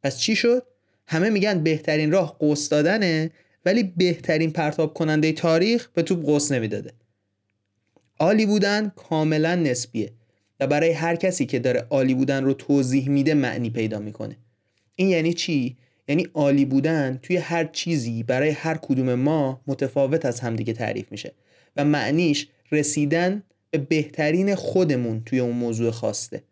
پس 0.04 0.20
چی 0.20 0.36
شد؟ 0.36 0.64
همه 1.08 1.30
میگن 1.30 1.64
بهترین 1.64 2.12
راه 2.12 2.38
قوس 2.40 2.70
دادنه 2.70 3.32
ولی 3.66 3.84
بهترین 3.98 4.52
پرتاب 4.52 4.94
کننده 4.94 5.32
تاریخ 5.32 5.90
به 5.94 6.02
توپ 6.02 6.26
قوس 6.26 6.52
نمی‌داده. 6.52 6.94
عالی 8.20 8.46
بودن 8.46 8.92
کاملا 8.96 9.56
نسبیه 9.56 10.12
و 10.60 10.68
برای 10.68 10.92
هر 10.92 11.16
کسی 11.16 11.46
که 11.46 11.60
داره 11.60 11.88
عالی 11.90 12.14
بودن 12.14 12.44
رو 12.44 12.54
توضیح 12.54 13.10
میده 13.10 13.34
معنی 13.34 13.70
پیدا 13.70 14.00
می‌کنه. 14.00 14.38
این 14.96 15.10
یعنی 15.10 15.34
چی؟ 15.34 15.78
یعنی 16.12 16.28
عالی 16.34 16.66
بودن 16.66 17.20
توی 17.24 17.38
هر 17.38 17.66
چیزی 17.66 18.24
برای 18.24 18.50
هر 18.50 18.78
کدوم 18.78 19.14
ما 19.14 19.62
متفاوت 19.68 20.26
از 20.26 20.40
همدیگه 20.40 20.74
تعریف 20.74 21.12
میشه. 21.12 21.34
و 21.76 21.86
معنیش 21.86 22.48
رسیدن 22.72 23.44
به 23.72 23.78
بهترین 23.78 24.56
خودمون 24.56 25.22
توی 25.26 25.40
اون 25.40 25.56
موضوع 25.56 25.92
خواسته 25.92 26.44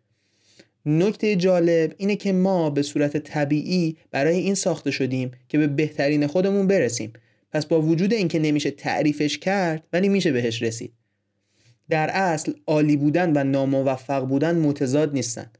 نکته 0.86 1.36
جالب 1.36 1.94
اینه 1.96 2.16
که 2.16 2.32
ما 2.32 2.70
به 2.70 2.82
صورت 2.82 3.16
طبیعی 3.16 3.96
برای 4.10 4.36
این 4.36 4.54
ساخته 4.54 4.90
شدیم 4.90 5.30
که 5.48 5.58
به 5.58 5.66
بهترین 5.66 6.26
خودمون 6.26 6.66
برسیم. 6.66 7.12
پس 7.52 7.66
با 7.66 7.82
وجود 7.82 8.12
اینکه 8.12 8.38
نمیشه 8.38 8.70
تعریفش 8.70 9.38
کرد 9.38 9.82
ولی 9.92 10.08
میشه 10.08 10.32
بهش 10.32 10.62
رسید. 10.62 10.92
در 11.88 12.10
اصل 12.10 12.52
عالی 12.66 12.96
بودن 12.96 13.32
و 13.36 13.44
ناموفق 13.44 14.24
بودن 14.24 14.56
متضاد 14.56 15.12
نیستن. 15.12 15.50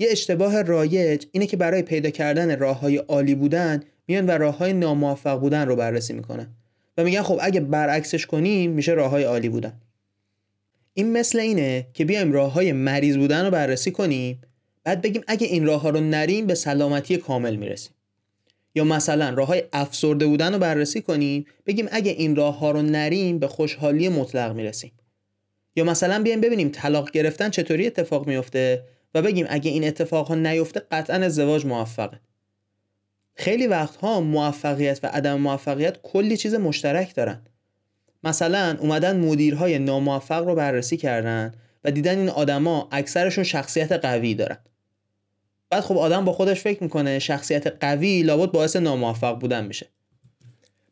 یه 0.00 0.08
اشتباه 0.10 0.62
رایج 0.62 1.26
اینه 1.32 1.46
که 1.46 1.56
برای 1.56 1.82
پیدا 1.82 2.10
کردن 2.10 2.58
راه 2.58 2.80
های 2.80 2.96
عالی 2.96 3.34
بودن 3.34 3.82
میان 4.08 4.26
و 4.26 4.30
راه 4.30 4.58
های 4.58 4.72
ناموفق 4.72 5.40
بودن 5.40 5.68
رو 5.68 5.76
بررسی 5.76 6.12
می‌کنن. 6.12 6.46
و 6.98 7.04
میگن 7.04 7.22
خب 7.22 7.38
اگه 7.42 7.60
برعکسش 7.60 8.26
کنیم 8.26 8.70
میشه 8.70 8.92
راه 8.92 9.10
های 9.10 9.22
عالی 9.24 9.48
بودن. 9.48 9.72
این 10.94 11.12
مثل 11.12 11.38
اینه 11.38 11.86
که 11.94 12.04
بیایم 12.04 12.32
راه 12.32 12.52
های 12.52 12.72
مریض 12.72 13.16
بودن 13.16 13.44
رو 13.44 13.50
بررسی 13.50 13.90
کنیم 13.90 14.40
بعد 14.84 15.02
بگیم 15.02 15.22
اگه 15.26 15.46
این 15.46 15.66
راه 15.66 15.80
ها 15.80 15.90
رو 15.90 16.00
نریم 16.00 16.46
به 16.46 16.54
سلامتی 16.54 17.16
کامل 17.16 17.56
می‌رسیم. 17.56 17.92
یا 18.74 18.84
مثلا 18.84 19.30
راه 19.30 19.48
های 19.48 19.62
افسرده 19.72 20.26
بودن 20.26 20.52
رو 20.52 20.58
بررسی 20.58 21.02
کنیم 21.02 21.44
بگیم 21.66 21.88
اگه 21.90 22.12
این 22.12 22.36
راه 22.36 22.58
ها 22.58 22.70
رو 22.70 22.82
نریم 22.82 23.38
به 23.38 23.48
خوشحالی 23.48 24.08
مطلق 24.08 24.54
می‌رسیم. 24.54 24.92
یا 25.76 25.84
مثلا 25.84 26.22
بیایم 26.22 26.40
ببینیم 26.40 26.68
طلاق 26.68 27.10
گرفتن 27.10 27.50
چطوری 27.50 27.86
اتفاق 27.86 28.26
میفته 28.26 28.82
و 29.14 29.22
بگیم 29.22 29.46
اگه 29.48 29.70
این 29.70 29.84
اتفاق 29.84 30.28
ها 30.28 30.34
نیفته 30.34 30.80
قطعا 30.90 31.16
ازدواج 31.16 31.66
موفقه. 31.66 32.20
خیلی 33.34 33.66
وقتها 33.66 34.20
موفقیت 34.20 35.00
و 35.02 35.06
عدم 35.06 35.40
موفقیت 35.40 36.02
کلی 36.02 36.36
چیز 36.36 36.54
مشترک 36.54 37.14
دارن. 37.14 37.42
مثلا 38.24 38.76
اومدن 38.80 39.16
مدیرهای 39.20 39.78
ناموفق 39.78 40.44
رو 40.44 40.54
بررسی 40.54 40.96
کردن 40.96 41.52
و 41.84 41.90
دیدن 41.90 42.18
این 42.18 42.28
آدما 42.28 42.88
اکثرشون 42.92 43.44
شخصیت 43.44 43.92
قوی 43.92 44.34
دارن. 44.34 44.58
بعد 45.70 45.82
خب 45.82 45.96
آدم 45.98 46.24
با 46.24 46.32
خودش 46.32 46.60
فکر 46.60 46.82
می‌کنه 46.82 47.18
شخصیت 47.18 47.66
قوی 47.66 48.22
لابد 48.22 48.52
باعث 48.52 48.76
ناموفق 48.76 49.38
بودن 49.38 49.64
میشه 49.64 49.86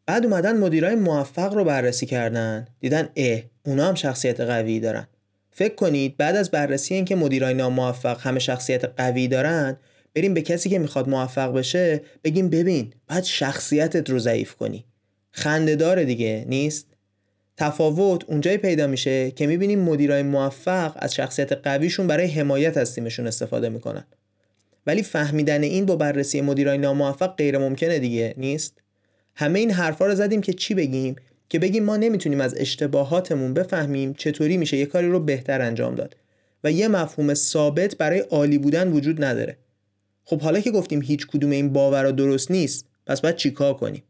بعد 0.06 0.24
اومدن 0.24 0.56
مدیرای 0.56 0.94
موفق 0.94 1.54
رو 1.54 1.64
بررسی 1.64 2.06
کردن 2.06 2.68
دیدن 2.80 3.08
اه 3.16 3.40
اونا 3.66 3.88
هم 3.88 3.94
شخصیت 3.94 4.40
قوی 4.40 4.80
دارن. 4.80 5.08
فکر 5.58 5.74
کنید 5.74 6.16
بعد 6.16 6.36
از 6.36 6.50
بررسی 6.50 6.94
اینکه 6.94 7.16
مدیرای 7.16 7.54
ناموفق 7.54 8.20
همه 8.20 8.38
شخصیت 8.38 8.84
قوی 8.84 9.28
دارن 9.28 9.76
بریم 10.14 10.34
به 10.34 10.42
کسی 10.42 10.70
که 10.70 10.78
می‌خواد 10.78 11.08
موفق 11.08 11.52
بشه 11.52 12.00
بگیم 12.24 12.50
ببین 12.50 12.92
بعد 13.06 13.24
شخصیتت 13.24 14.10
رو 14.10 14.18
ضعیف 14.18 14.54
کنی. 14.54 14.84
خنده 15.30 15.76
داره 15.76 16.04
دیگه 16.04 16.44
نیست؟ 16.48 16.86
تفاوت 17.56 18.24
اونجایی 18.24 18.56
پیدا 18.56 18.86
میشه 18.86 19.30
که 19.30 19.46
می‌بینیم 19.46 19.80
مدیرای 19.80 20.22
موفق 20.22 20.92
از 20.96 21.14
شخصیت 21.14 21.52
قویشون 21.52 22.06
برای 22.06 22.26
حمایت 22.26 22.76
از 22.76 22.94
تیمشون 22.94 23.26
استفاده 23.26 23.68
می‌کنن. 23.68 24.04
ولی 24.86 25.02
فهمیدن 25.02 25.62
این 25.62 25.86
با 25.86 25.96
بررسی 25.96 26.40
مدیرای 26.40 26.78
ناموفق 26.78 27.36
غیر 27.36 27.58
ممکنه 27.58 27.98
دیگه 27.98 28.34
نیست؟ 28.36 28.82
همه 29.34 29.58
این 29.58 29.70
حرفا 29.70 30.06
رو 30.06 30.14
زدیم 30.14 30.40
که 30.40 30.52
چی 30.52 30.74
بگیم؟ 30.74 31.16
که 31.48 31.58
بگیم 31.58 31.84
ما 31.84 31.96
نمی‌تونیم 31.96 32.40
از 32.40 32.54
اشتباهاتمون 32.58 33.54
بفهمیم 33.54 34.14
چطوری 34.14 34.56
میشه 34.56 34.76
یه 34.76 34.86
کاری 34.86 35.08
رو 35.08 35.20
بهتر 35.20 35.62
انجام 35.62 35.94
داد. 35.94 36.16
و 36.64 36.72
یه 36.72 36.88
مفهوم 36.88 37.34
ثابت 37.34 37.96
برای 37.96 38.18
عالی 38.18 38.58
بودن 38.58 38.92
وجود 38.92 39.24
نداره. 39.24 39.56
خب 40.24 40.40
حالا 40.40 40.60
که 40.60 40.70
گفتیم 40.70 41.02
هیچ 41.02 41.26
کدوم 41.26 41.50
این 41.50 41.72
باورا 41.72 42.10
درست 42.10 42.50
نیست 42.50 42.86
پس 43.06 43.20
باید 43.20 43.36
چیکار 43.36 43.74
کنیم؟ 43.74 44.02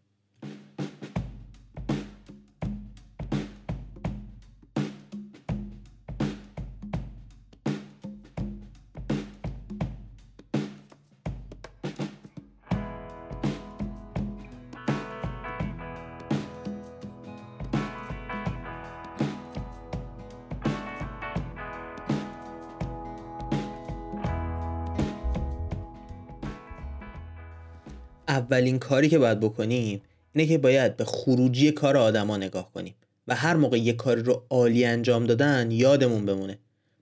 اولین 28.58 28.78
کاری 28.78 29.08
که 29.08 29.18
باید 29.18 29.40
بکنیم 29.40 30.00
اینه 30.34 30.48
که 30.48 30.58
باید 30.58 30.96
به 30.96 31.04
خروجی 31.04 31.72
کار 31.72 31.96
آدما 31.96 32.36
نگاه 32.36 32.72
کنیم 32.72 32.94
و 33.28 33.34
هر 33.34 33.56
موقع 33.56 33.78
یه 33.78 33.92
کاری 33.92 34.22
رو 34.22 34.42
عالی 34.50 34.84
انجام 34.84 35.26
دادن 35.26 35.70
یادمون 35.70 36.26
بمونه. 36.26 36.58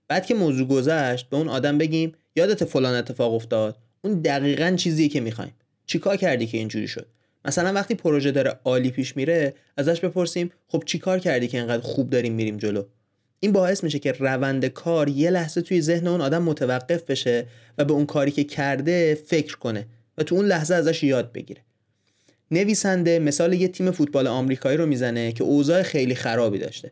بعد 0.07 0.25
که 0.25 0.35
موضوع 0.35 0.67
گذشت 0.67 1.29
به 1.29 1.37
اون 1.37 1.49
آدم 1.49 1.77
بگیم 1.77 2.11
یادت 2.35 2.65
فلان 2.65 2.95
اتفاق 2.95 3.33
افتاد؟ 3.33 3.77
اون 4.01 4.21
دقیقا 4.21 4.73
چیزیه 4.77 5.09
که 5.09 5.19
می‌خوایم. 5.19 5.53
چیکار 5.85 6.17
کردی 6.17 6.47
که 6.47 6.57
اینجوری 6.57 6.87
شد؟ 6.87 7.07
مثلا 7.45 7.73
وقتی 7.73 7.95
پروژه 7.95 8.31
داره 8.31 8.59
عالی 8.65 8.91
پیش 8.91 9.17
میره 9.17 9.53
ازش 9.77 9.99
بپرسیم 9.99 10.51
خب 10.67 10.83
چیکار 10.85 11.19
کردی 11.19 11.47
که 11.47 11.57
اینقدر 11.57 11.83
خوب 11.83 12.09
داریم 12.09 12.33
میریم 12.33 12.57
جلو؟ 12.57 12.83
این 13.39 13.51
باعث 13.51 13.83
میشه 13.83 13.99
که 13.99 14.11
روند 14.11 14.65
کار 14.65 15.09
یه 15.09 15.29
لحظه 15.29 15.61
توی 15.61 15.81
ذهن 15.81 16.07
اون 16.07 16.21
آدم 16.21 16.43
متوقف 16.43 17.03
بشه 17.03 17.45
و 17.77 17.85
به 17.85 17.93
اون 17.93 18.05
کاری 18.05 18.31
که 18.31 18.43
کرده 18.43 19.15
فکر 19.25 19.57
کنه. 19.57 19.85
و 20.17 20.23
تو 20.23 20.35
اون 20.35 20.45
لحظه 20.45 20.75
ازش 20.75 21.03
یاد 21.03 21.31
بگیره. 21.31 21.61
نویسنده 22.51 23.19
مثال 23.19 23.53
یه 23.53 23.67
تیم 23.67 23.91
فوتبال 23.91 24.27
آمریکایی 24.27 24.77
رو 24.77 24.85
می‌زنه 24.85 25.31
که 25.31 25.43
اوضاع 25.43 25.81
خیلی 25.81 26.15
خرابی 26.15 26.59
داشته. 26.59 26.91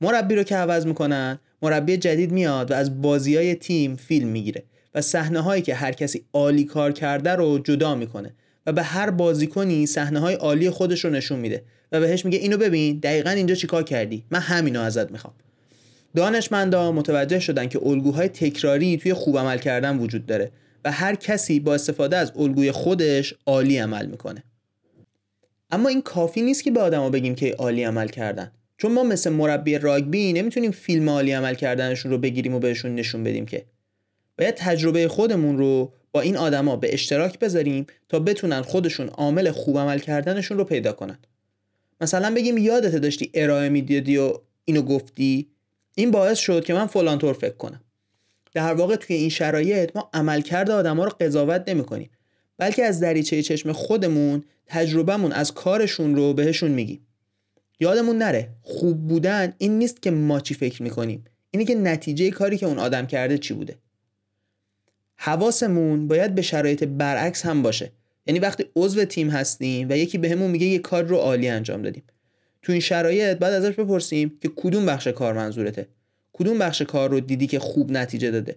مربی 0.00 0.34
رو 0.34 0.42
که 0.42 0.56
عوض 0.56 0.86
می‌کنن 0.86 1.38
مربی 1.62 1.96
جدید 1.96 2.32
میاد 2.32 2.70
و 2.70 2.74
از 2.74 3.02
بازی 3.02 3.36
های 3.36 3.54
تیم 3.54 3.96
فیلم 3.96 4.28
می‌گیره 4.28 4.62
و 4.94 5.00
صحنه 5.00 5.40
هایی 5.40 5.62
که 5.62 5.74
هر 5.74 5.92
کسی 5.92 6.24
عالی 6.32 6.64
کار 6.64 6.92
کرده 6.92 7.30
رو 7.30 7.58
جدا 7.58 7.94
می‌کنه 7.94 8.34
و 8.66 8.72
به 8.72 8.82
هر 8.82 9.10
بازیکنی 9.10 9.86
صحنه 9.86 10.18
های 10.18 10.34
عالی 10.34 10.70
خودش 10.70 11.04
رو 11.04 11.10
نشون 11.10 11.38
میده 11.38 11.62
و 11.92 12.00
بهش 12.00 12.24
میگه 12.24 12.38
اینو 12.38 12.56
ببین 12.56 12.98
دقیقا 12.98 13.30
اینجا 13.30 13.54
چیکار 13.54 13.82
کردی؟ 13.82 14.24
من 14.30 14.40
همینو 14.40 14.80
ازت 14.80 15.10
می‌خوام. 15.10 15.34
دانشمندا 16.16 16.92
متوجه 16.92 17.40
شدن 17.40 17.68
که 17.68 17.86
الگوهای 17.86 18.28
تکراری 18.28 18.96
توی 18.96 19.14
خوب 19.14 19.38
عمل 19.38 19.58
کردن 19.58 19.98
وجود 19.98 20.26
داره. 20.26 20.50
و 20.84 20.92
هر 20.92 21.14
کسی 21.14 21.60
با 21.60 21.74
استفاده 21.74 22.16
از 22.16 22.32
الگوی 22.36 22.72
خودش 22.72 23.34
عالی 23.46 23.78
عمل 23.78 24.06
می‌کنه. 24.06 24.44
اما 25.70 25.88
این 25.88 26.02
کافی 26.02 26.42
نیست 26.42 26.64
که 26.64 26.70
به 26.70 26.80
آدما 26.80 27.10
بگیم 27.10 27.34
که 27.34 27.54
عالی 27.58 27.84
عمل 27.84 28.08
کردن. 28.08 28.52
چون 28.78 28.92
ما 28.92 29.02
مثل 29.02 29.30
مربی 29.30 29.78
راگبی 29.78 30.32
نمی‌تونیم 30.32 30.70
فیلم 30.70 31.08
عالی 31.08 31.32
عمل 31.32 31.54
کردنشون 31.54 32.10
رو 32.12 32.18
بگیریم 32.18 32.54
و 32.54 32.58
بهشون 32.58 32.94
نشون 32.94 33.24
بدیم 33.24 33.46
که. 33.46 33.64
باید 34.38 34.54
تجربه 34.54 35.08
خودمون 35.08 35.58
رو 35.58 35.92
با 36.12 36.20
این 36.20 36.36
آدما 36.36 36.76
به 36.76 36.94
اشتراک 36.94 37.38
بذاریم 37.38 37.86
تا 38.08 38.18
بتونن 38.18 38.62
خودشون 38.62 39.08
عامل 39.08 39.50
خوب 39.50 39.78
عمل 39.78 39.98
کردنشون 39.98 40.58
رو 40.58 40.64
پیدا 40.64 40.92
کنن. 40.92 41.18
مثلا 42.00 42.34
بگیم 42.34 42.58
یادت 42.58 42.96
داشتی 42.96 43.30
ارائه 43.34 43.68
می‌دادی 43.68 44.16
و 44.16 44.32
اینو 44.64 44.82
گفتی؟ 44.82 45.50
این 45.94 46.10
باعث 46.10 46.38
شد 46.38 46.64
که 46.64 46.74
من 46.74 46.86
فلان 46.86 47.18
طور 47.18 47.32
فکر 47.32 47.56
کنم. 47.56 47.80
در 48.58 48.74
واقع 48.74 48.96
توی 48.96 49.16
این 49.16 49.28
شرایط 49.28 49.96
ما 49.96 50.10
عملکرد 50.12 50.70
آدما 50.70 51.04
رو 51.04 51.10
قضاوت 51.20 51.68
نمی‌کنیم. 51.68 52.10
بلکه 52.58 52.84
از 52.84 53.00
دریچه 53.00 53.42
چشم 53.42 53.72
خودمون 53.72 54.44
تجربهمون 54.66 55.32
از 55.32 55.54
کارشون 55.54 56.16
رو 56.16 56.34
بهشون 56.34 56.70
میگیم. 56.70 57.06
یادمون 57.80 58.18
نره 58.18 58.48
خوب 58.62 59.06
بودن 59.06 59.52
این 59.58 59.78
نیست 59.78 60.02
که 60.02 60.10
ما 60.10 60.40
چی 60.40 60.54
فکر 60.54 60.82
می‌کنیم. 60.82 61.24
اینه 61.50 61.64
که 61.64 61.74
نتیجه 61.74 62.30
کاری 62.30 62.56
که 62.56 62.66
اون 62.66 62.78
آدم 62.78 63.06
کرده 63.06 63.38
چی 63.38 63.54
بوده. 63.54 63.78
حواسمون 65.16 66.08
باید 66.08 66.34
به 66.34 66.42
شرایط 66.42 66.84
برعکس 66.84 67.46
هم 67.46 67.62
باشه. 67.62 67.92
یعنی 68.26 68.40
وقتی 68.40 68.64
عضو 68.76 69.04
تیم 69.04 69.30
هستیم 69.30 69.88
و 69.90 69.96
یکی 69.96 70.18
بهمون 70.18 70.46
به 70.46 70.52
میگه 70.52 70.66
یه 70.66 70.78
کار 70.78 71.02
رو 71.02 71.16
عالی 71.16 71.48
انجام 71.48 71.82
دادیم. 71.82 72.02
تو 72.62 72.72
این 72.72 72.80
شرایط 72.80 73.38
بعد 73.38 73.52
ازش 73.52 73.74
بپرسیم 73.74 74.38
که 74.42 74.50
کدوم 74.56 74.86
بخش 74.86 75.06
کار 75.06 75.34
منظورته 75.34 75.86
کدوم 76.38 76.58
بخش 76.58 76.82
کار 76.82 77.10
رو 77.10 77.20
دیدی 77.20 77.46
که 77.46 77.58
خوب 77.58 77.92
نتیجه 77.92 78.30
داده؟ 78.30 78.56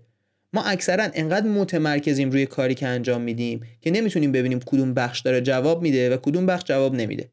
ما 0.53 0.63
اکثرا 0.63 1.07
انقدر 1.13 1.47
متمرکزیم 1.47 2.31
روی 2.31 2.45
کاری 2.45 2.75
که 2.75 2.87
انجام 2.87 3.21
میدیم 3.21 3.61
که 3.81 3.91
نمی‌تونیم 3.91 4.31
ببینیم 4.31 4.59
کدوم 4.59 4.93
بخش 4.93 5.19
داره 5.19 5.41
جواب 5.41 5.81
میده 5.81 6.15
و 6.15 6.17
کدوم 6.17 6.45
بخش 6.45 6.63
جواب 6.65 6.95
نمیده. 6.95 7.29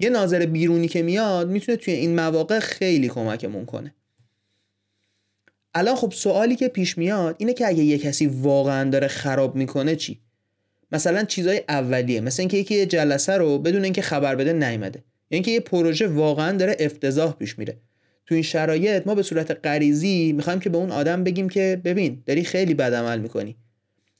یه 0.00 0.10
ناظر 0.10 0.46
بیرونی 0.46 0.88
که 0.88 1.02
میاد 1.02 1.50
می‌تونه 1.50 1.76
توی 1.76 1.94
این 1.94 2.14
مواقع 2.14 2.58
خیلی 2.58 3.08
کمکمون 3.08 3.66
کنه. 3.66 3.94
الان 5.74 5.96
خب 5.96 6.12
سوالی 6.12 6.56
که 6.56 6.68
پیش 6.68 6.98
میاد 6.98 7.36
اینه 7.38 7.52
که 7.52 7.66
اگه 7.66 7.84
یه 7.84 7.98
کسی 7.98 8.26
واقعا 8.26 8.90
داره 8.90 9.08
خراب 9.08 9.56
می‌کنه 9.56 9.96
چی؟ 9.96 10.20
مثلا 10.92 11.24
چیزای 11.24 11.62
اولیه 11.68 12.20
مثل 12.20 12.42
اینکه 12.42 12.56
یکی 12.56 12.86
جلسه 12.86 13.32
رو 13.32 13.58
بدون 13.58 13.84
اینکه 13.84 14.02
خبر 14.02 14.34
بده 14.34 14.52
نیومده. 14.52 14.98
یا 14.98 15.36
اینکه 15.36 15.50
یه 15.50 15.60
پروژه 15.60 16.06
واقعا 16.06 16.56
داره 16.56 16.76
افتضاح 16.80 17.32
پیش 17.32 17.58
میره. 17.58 17.78
تو 18.30 18.34
این 18.34 18.42
شرایط 18.42 19.06
ما 19.06 19.14
به 19.14 19.22
صورت 19.22 19.66
غریزی 19.66 20.32
می‌خوایم 20.32 20.60
که 20.60 20.70
به 20.70 20.78
اون 20.78 20.90
آدم 20.90 21.24
بگیم 21.24 21.48
که 21.48 21.80
ببین 21.84 22.22
داری 22.26 22.44
خیلی 22.44 22.74
بد 22.74 22.94
عمل 22.94 23.18
می‌کنی. 23.18 23.56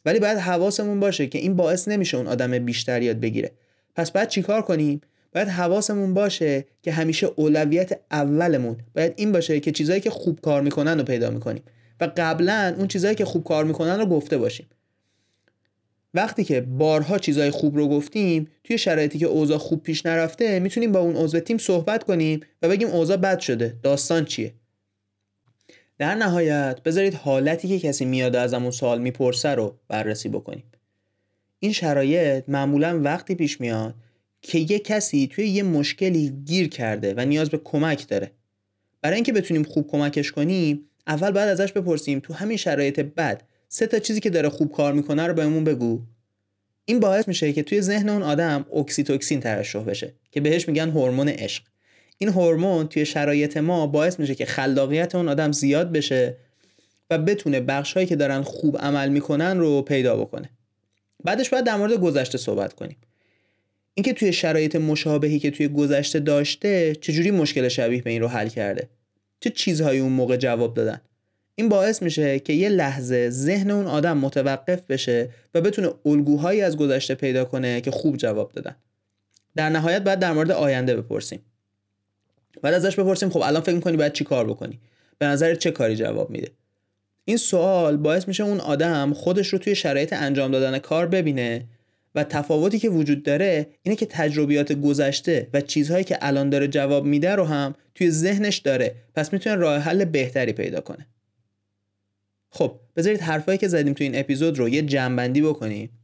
ولی 0.05 0.18
باید 0.20 0.38
حواسمون 0.38 1.01
باشه 1.01 1.27
که 1.27 1.38
این 1.38 1.57
باعث 1.57 1.88
نمیشه 1.88 2.16
اون 2.16 2.27
آدم 2.27 2.59
بیشتر 2.59 3.03
یاد 3.03 3.20
بگیره. 3.20 3.51
پس 3.94 4.11
بعد 4.11 4.29
چیکار 4.29 4.62
کنیم؟ 4.62 5.01
باید 5.33 5.49
حواسمون 5.49 6.14
باشه 6.14 6.64
که 6.83 6.92
همیشه 6.92 7.31
اولویت 7.37 8.01
اولمون 8.11 8.77
باید 8.94 9.12
این 9.16 9.33
باشه 9.33 9.61
که 9.61 9.73
چیزایی 9.73 10.01
که 10.01 10.11
خوب 10.11 10.40
کار 10.40 10.62
می‌کنن 10.62 10.99
رو 10.99 11.05
پیدا 11.05 11.31
می‌کنیم. 11.31 11.62
و 12.01 12.11
قبلا 12.16 12.75
اون 12.79 12.88
چیزایی 12.88 13.14
که 13.14 13.25
خوب 13.25 13.44
کار 13.44 13.64
می‌کنن 13.64 13.99
رو 13.99 14.07
گفته 14.07 14.38
باشیم. 14.38 14.66
وقتی 16.14 16.44
که 16.44 16.61
بارها 16.61 17.18
چیزای 17.18 17.51
خوب 17.51 17.77
رو 17.77 17.88
گفتیم 17.88 18.49
توی 18.64 18.79
شرایطی 18.79 19.18
که 19.18 19.27
اوضاع 19.27 19.59
خوب 19.59 19.83
پیش 19.83 20.07
نرفته 20.07 20.59
می‌تونیم 20.59 20.92
با 20.92 21.01
اون 21.01 21.16
عضو 21.16 21.40
تیم 21.40 21.59
صحبت 21.59 22.05
کنیم 22.05 22.40
و 22.62 22.68
بگیم 22.68 22.88
اوضاع 22.88 23.16
بد 23.16 23.38
شده 23.38 23.77
داستان 23.83 24.25
چیه؟ 24.25 24.55
در 25.99 26.14
نهایت 26.14 26.81
بذارید 26.85 27.14
حالتی 27.14 27.68
که 27.68 27.88
کسی 27.88 28.05
میاد 28.05 28.37
از 28.37 28.55
همون 28.55 28.70
سوال 28.70 29.01
می‌پرسه 29.01 29.49
رو 29.49 29.79
بررسی 29.88 30.29
بکنیم. 30.29 30.64
این 31.59 31.73
شرایط 31.73 32.44
معمولا 32.49 33.01
وقتی 33.01 33.35
پیش 33.35 33.61
میاد 33.61 33.94
که 34.42 34.59
یه 34.59 34.79
کسی 34.79 35.29
توی 35.33 35.49
یه 35.49 35.62
مشکلی 35.62 36.31
گیر 36.44 36.68
کرده 36.68 37.14
و 37.16 37.25
نیاز 37.25 37.51
به 37.51 37.59
کمک 37.64 38.09
داره. 38.09 38.31
برای 39.03 39.14
اینکه 39.14 39.33
بتونیم 39.33 39.62
خوب 39.62 39.88
کمکش 39.90 40.33
کنیم 40.33 40.87
اول 41.07 41.31
باید 41.31 41.49
ازش 41.49 41.73
بپرسیم 41.73 42.20
تو 42.20 42.35
همین 42.35 42.57
شرایط 42.57 43.01
بد 43.01 43.42
سه 43.72 43.87
تا 43.87 43.98
چیزی 43.98 44.20
که 44.20 44.30
داره 44.30 44.48
خوب 44.48 44.72
کار 44.72 44.92
می‌کنه 44.92 45.26
رو 45.26 45.35
بهمون 45.35 45.64
بگو. 45.64 46.00
این 46.85 47.00
باعث 47.00 47.28
میشه 47.28 47.52
که 47.52 47.62
توی 47.62 47.80
ذهن 47.80 48.09
اون 48.09 48.22
آدم 48.22 48.66
اکسیتوکسین 48.76 49.40
ترشح 49.40 49.83
بشه 49.83 50.14
که 50.30 50.40
بهش 50.40 50.68
میگن 50.68 50.90
هورمون 50.90 51.28
عشق. 51.28 51.62
این 52.18 52.30
هورمون 52.30 52.88
توی 52.88 53.06
شرایط 53.06 53.56
ما 53.56 53.87
باعث 53.87 54.20
میشه 54.20 54.35
که 54.35 54.44
خلاقیت 54.44 55.14
اون 55.14 55.28
آدم 55.28 55.52
زیاد 55.52 55.92
بشه 55.92 56.37
و 57.11 57.18
بتونه 57.18 57.61
بخش 57.61 57.92
هایی 57.92 58.06
که 58.06 58.16
دارن 58.16 58.42
خوب 58.42 58.78
عمل 58.78 59.09
می‌کنن 59.09 59.59
رو 59.59 59.83
پیدا 59.83 60.16
بکنه. 60.16 60.50
بعدش 61.24 61.48
باید 61.48 61.64
در 61.64 61.76
مورد 61.76 61.92
گذشته 61.92 62.38
صحبت 62.38 62.72
کنیم. 62.72 62.96
اینکه 63.94 64.12
توی 64.12 64.33
شرایط 64.33 64.76
مشابهی 64.76 65.38
که 65.38 65.50
توی 65.50 65.68
گذشته 65.68 66.20
داشته 66.20 66.94
چجوری 66.94 67.30
مشکل 67.30 67.68
شبیه 67.68 68.02
به 68.02 68.11
این 68.11 68.20
رو 68.20 68.28
حل 68.28 68.48
کرده؟ 68.48 68.88
چه 69.40 69.50
چیزهایی 69.50 70.00
اون 70.00 70.12
موقع 70.12 70.37
جواب 70.37 70.74
دادن؟ 70.74 71.00
این 71.54 71.68
باعث 71.68 72.02
میشه 72.02 72.38
که 72.38 72.52
یه 72.52 72.68
لحظه 72.68 73.30
ذهن 73.30 73.70
اون 73.70 73.86
آدم 73.86 74.18
متوقف 74.18 74.82
بشه 74.88 75.28
و 75.54 75.60
بتونه 75.60 75.90
الگوهایی 76.06 76.60
از 76.60 76.76
گذشته 76.76 77.14
پیدا 77.14 77.44
کنه 77.44 77.80
که 77.80 77.90
خوب 77.90 78.16
جواب 78.16 78.52
دادن. 78.52 78.76
در 79.56 79.68
نهایت 79.68 80.04
باید 80.04 80.18
در 80.18 80.32
مورد 80.32 80.50
آینده 80.50 80.96
بپرسیم. 80.96 81.40
بعد 82.62 82.74
ازش 82.74 82.98
بپرسیم 82.98 83.30
خب 83.30 83.40
الان 83.40 83.62
فکر 83.62 83.74
می‌کنی 83.74 83.96
باید 83.96 84.12
چی 84.12 84.24
کار 84.24 84.46
بکنی؟ 84.46 84.78
به 85.18 85.26
نظر 85.26 85.54
چه 85.54 85.70
کاری 85.70 85.96
جواب 85.96 86.30
میده؟ 86.30 86.50
این 87.24 87.36
سوال 87.36 87.96
باعث 87.96 88.28
میشه 88.28 88.44
اون 88.44 88.60
آدم 88.60 89.12
خودش 89.12 89.48
رو 89.48 89.58
توی 89.58 89.74
شرایط 89.74 90.12
انجام 90.12 90.50
دادن 90.50 90.78
کار 90.78 91.06
ببینه 91.06 91.64
و 92.14 92.24
تفاوتی 92.24 92.78
که 92.78 92.88
وجود 92.88 93.22
داره 93.22 93.66
اینه 93.82 93.96
که 93.96 94.06
تجربیات 94.06 94.72
گذشته 94.72 95.48
و 95.52 95.60
چیزهایی 95.60 96.04
که 96.04 96.18
الان 96.20 96.50
داره 96.50 96.68
جواب 96.68 97.04
میده 97.04 97.34
رو 97.34 97.44
هم 97.44 97.74
توی 97.94 98.10
ذهنش 98.10 98.58
داره. 98.58 98.94
پس 99.14 99.32
می‌تونه 99.32 99.56
راه 99.56 99.78
حل 99.78 100.04
بهتری 100.04 100.52
پیدا 100.52 100.80
کنه. 100.80 101.06
خب 102.50 102.80
بذارید 102.96 103.20
حرفایی 103.20 103.58
که 103.58 103.68
زدیم 103.68 103.94
تو 103.94 104.04
این 104.04 104.18
اپیزود 104.18 104.58
رو 104.58 104.68
یه 104.68 104.82
جنبندی 104.82 105.42
بکنیم. 105.42 105.99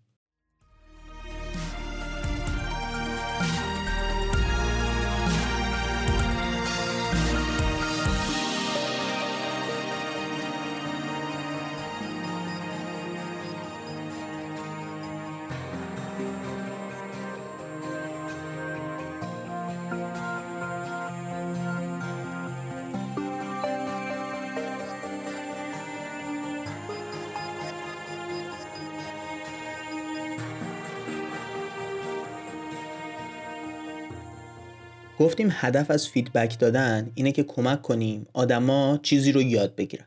گفتیم 35.19 35.49
هدف 35.53 35.91
از 35.91 36.09
فیدبک 36.09 36.59
دادن 36.59 37.11
اینه 37.15 37.33
که 37.33 37.43
کمک 37.43 37.83
کنیم 37.83 38.27
آدما 38.33 38.99
چیزی 39.03 39.33
رو 39.33 39.43
یاد 39.43 39.75
بگیرن. 39.75 40.07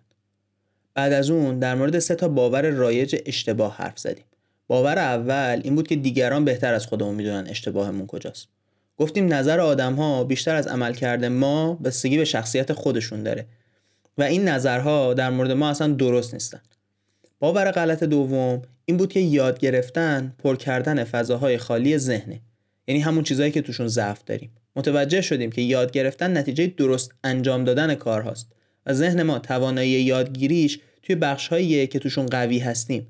بعد 0.93 1.13
از 1.13 1.30
اون 1.30 1.60
در 1.60 1.76
مورد 1.76 2.00
سه 2.00 2.15
تا 2.15 2.28
باور 2.28 2.69
رایج 2.69 3.15
اشتباه 3.26 3.76
حرف 3.78 4.00
زدیم. 4.00 4.26
باور 4.67 5.00
اول 5.00 5.62
این 5.63 5.76
بود 5.76 5.88
که 5.88 5.95
دیگران 5.95 6.45
بهتر 6.45 6.74
از 6.74 6.86
خودمون 6.86 7.15
می‌دونن 7.15 7.48
اشتباهمون 7.48 8.08
کجاست. 8.08 8.48
گفتیم 8.98 9.34
نظر 9.34 9.60
آدم 9.60 9.93
ها 9.93 10.24
بیشتر 10.24 10.56
از 10.56 10.67
عملکرد 10.67 11.26
ما 11.26 11.74
بستگی 11.74 12.17
به 12.17 12.26
شخصیت 12.26 12.74
خودشون 12.74 13.24
داره 13.24 13.45
و 14.17 14.24
این 14.24 14.48
نظرها 14.48 15.13
در 15.13 15.30
مورد 15.30 15.52
ما 15.52 15.69
اصلا 15.69 15.88
درست 15.93 16.34
نیستن. 16.34 16.62
باور 17.39 17.72
غلط 17.72 18.04
دوم 18.04 18.62
این 18.86 18.98
بود 18.98 19.12
که 19.12 19.19
یاد 19.19 19.60
گرفتن 19.60 20.34
پر 20.43 20.56
کردن 20.56 21.04
فضاهای 21.04 21.58
خالی 21.58 21.98
ذهنه. 21.98 22.41
یعنی 22.88 23.02
همون 23.02 23.24
چیزهایی 23.24 23.52
که 23.52 23.62
توشون 23.62 23.88
ضعف 23.88 24.24
داریم. 24.26 24.52
متوجه 24.75 25.21
شدیم 25.21 25.51
که 25.51 25.62
یاد 25.62 25.91
گرفتن 25.91 26.38
نتیجه 26.38 26.67
درست 26.67 27.12
انجام 27.23 27.63
دادن 27.63 27.95
کار 27.95 28.21
هاست 28.21 28.51
و 28.86 28.93
ذهن 28.93 29.23
ما 29.23 29.39
توانایی 29.39 29.89
یادگیریش 29.89 30.79
توی 31.03 31.15
بخشهاییه 31.15 31.88
که 31.88 31.99
توشون 31.99 32.25
قوی 32.25 32.60
هستیم. 32.60 33.08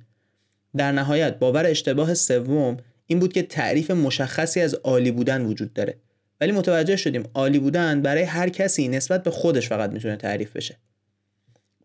در 0.77 0.91
نهایت 0.91 1.39
باور 1.39 1.65
اشتباه 1.65 2.13
سوم 2.13 2.77
این 3.07 3.19
بود 3.19 3.33
که 3.33 3.41
تعریف 3.41 3.91
مشخصی 3.91 4.61
از 4.61 4.73
عالی 4.73 5.11
بودن 5.11 5.45
وجود 5.45 5.73
داره. 5.73 5.95
ولی 6.41 6.51
متوجه 6.51 6.95
شدیم 6.95 7.23
عالی 7.33 7.59
بودن 7.59 8.01
برای 8.01 8.23
هر 8.23 8.49
کسی 8.49 8.87
نسبت 8.87 9.23
به 9.23 9.31
خودش 9.31 9.67
فقط 9.67 9.91
می‌تونه 9.91 10.15
تعریف 10.15 10.55
بشه. 10.55 10.77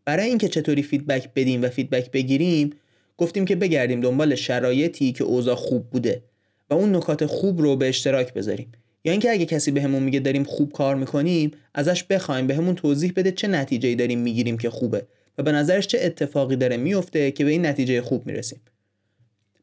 برای 0.04 0.28
اینکه 0.28 0.48
چطوری 0.48 0.82
feedback 0.82 1.34
بدیم 1.34 1.62
و 1.62 1.68
feedback 1.68 2.10
بگیریم 2.10 2.70
گفتیم 3.16 3.44
که 3.44 3.56
بگردیم 3.56 4.00
دنبال 4.00 4.34
شرایطی 4.34 5.12
که 5.12 5.24
اوضاع 5.24 5.54
خوب 5.54 5.90
بوده 5.90 6.22
و 6.70 6.74
اون 6.74 6.96
نکات 6.96 7.26
خوب 7.26 7.60
رو 7.60 7.76
به 7.76 7.88
اشتراک 7.88 8.34
بذاریم. 8.34 8.72
یا 9.04 9.12
اینکه 9.12 9.30
اگه 9.30 9.46
کسی 9.46 9.70
بهمون 9.70 10.00
به 10.00 10.04
میگه 10.04 10.20
داریم 10.20 10.44
خوب 10.44 10.72
کار 10.72 10.94
می‌کنیم 10.94 11.50
ازش 11.74 12.04
بخوایم 12.04 12.46
بهمون 12.46 12.74
به 12.74 12.80
توضیح 12.80 13.12
بده 13.16 13.32
چه 13.32 13.48
نتیجه 13.48 13.94
داریم 13.94 14.18
می‌گیریم 14.18 14.58
که 14.58 14.70
خوبه 14.70 15.06
و 15.38 15.42
به 15.42 15.52
نظرش 15.52 15.86
چه 15.86 15.98
اتفاقی 16.02 16.56
داره 16.56 16.76
میفته 16.76 17.30
که 17.30 17.44
به 17.44 17.50
این 17.50 17.66
نتیجه 17.66 18.02
خوب 18.02 18.26
می‌رسیم. 18.26 18.60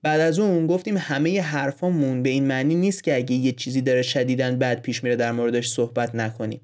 بعد 0.03 0.19
از 0.19 0.39
اون 0.39 0.67
گفتیم 0.67 0.97
همه 0.97 1.41
حرفامون 1.41 2.23
به 2.23 2.29
این 2.29 2.47
معنی 2.47 2.75
نیست 2.75 3.03
که 3.03 3.15
اگه 3.15 3.35
یه 3.35 3.51
چیزی 3.51 3.81
داره 3.81 4.01
شدیدن 4.01 4.57
بد 4.59 4.81
پیش 4.81 5.03
میره 5.03 5.15
در 5.15 5.31
موردش 5.31 5.67
صحبت 5.69 6.15
نکنیم. 6.15 6.61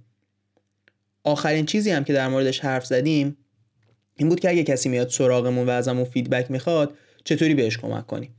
آخرین 1.23 1.65
چیزی 1.65 1.91
هم 1.91 2.03
که 2.03 2.13
در 2.13 2.27
موردش 2.27 2.59
حرف 2.59 2.85
زدیم 2.85 3.37
این 4.17 4.29
بود 4.29 4.39
که 4.39 4.49
اگه 4.49 4.63
کسی 4.63 4.89
میاد 4.89 5.09
سراغمون 5.09 5.67
و 5.67 5.69
ازمون 5.69 6.05
feedback 6.05 6.51
می‌خواد 6.51 6.93
چطوری 7.23 7.53
بهش 7.53 7.77
کمک 7.77 8.07
کنیم؟ 8.07 8.36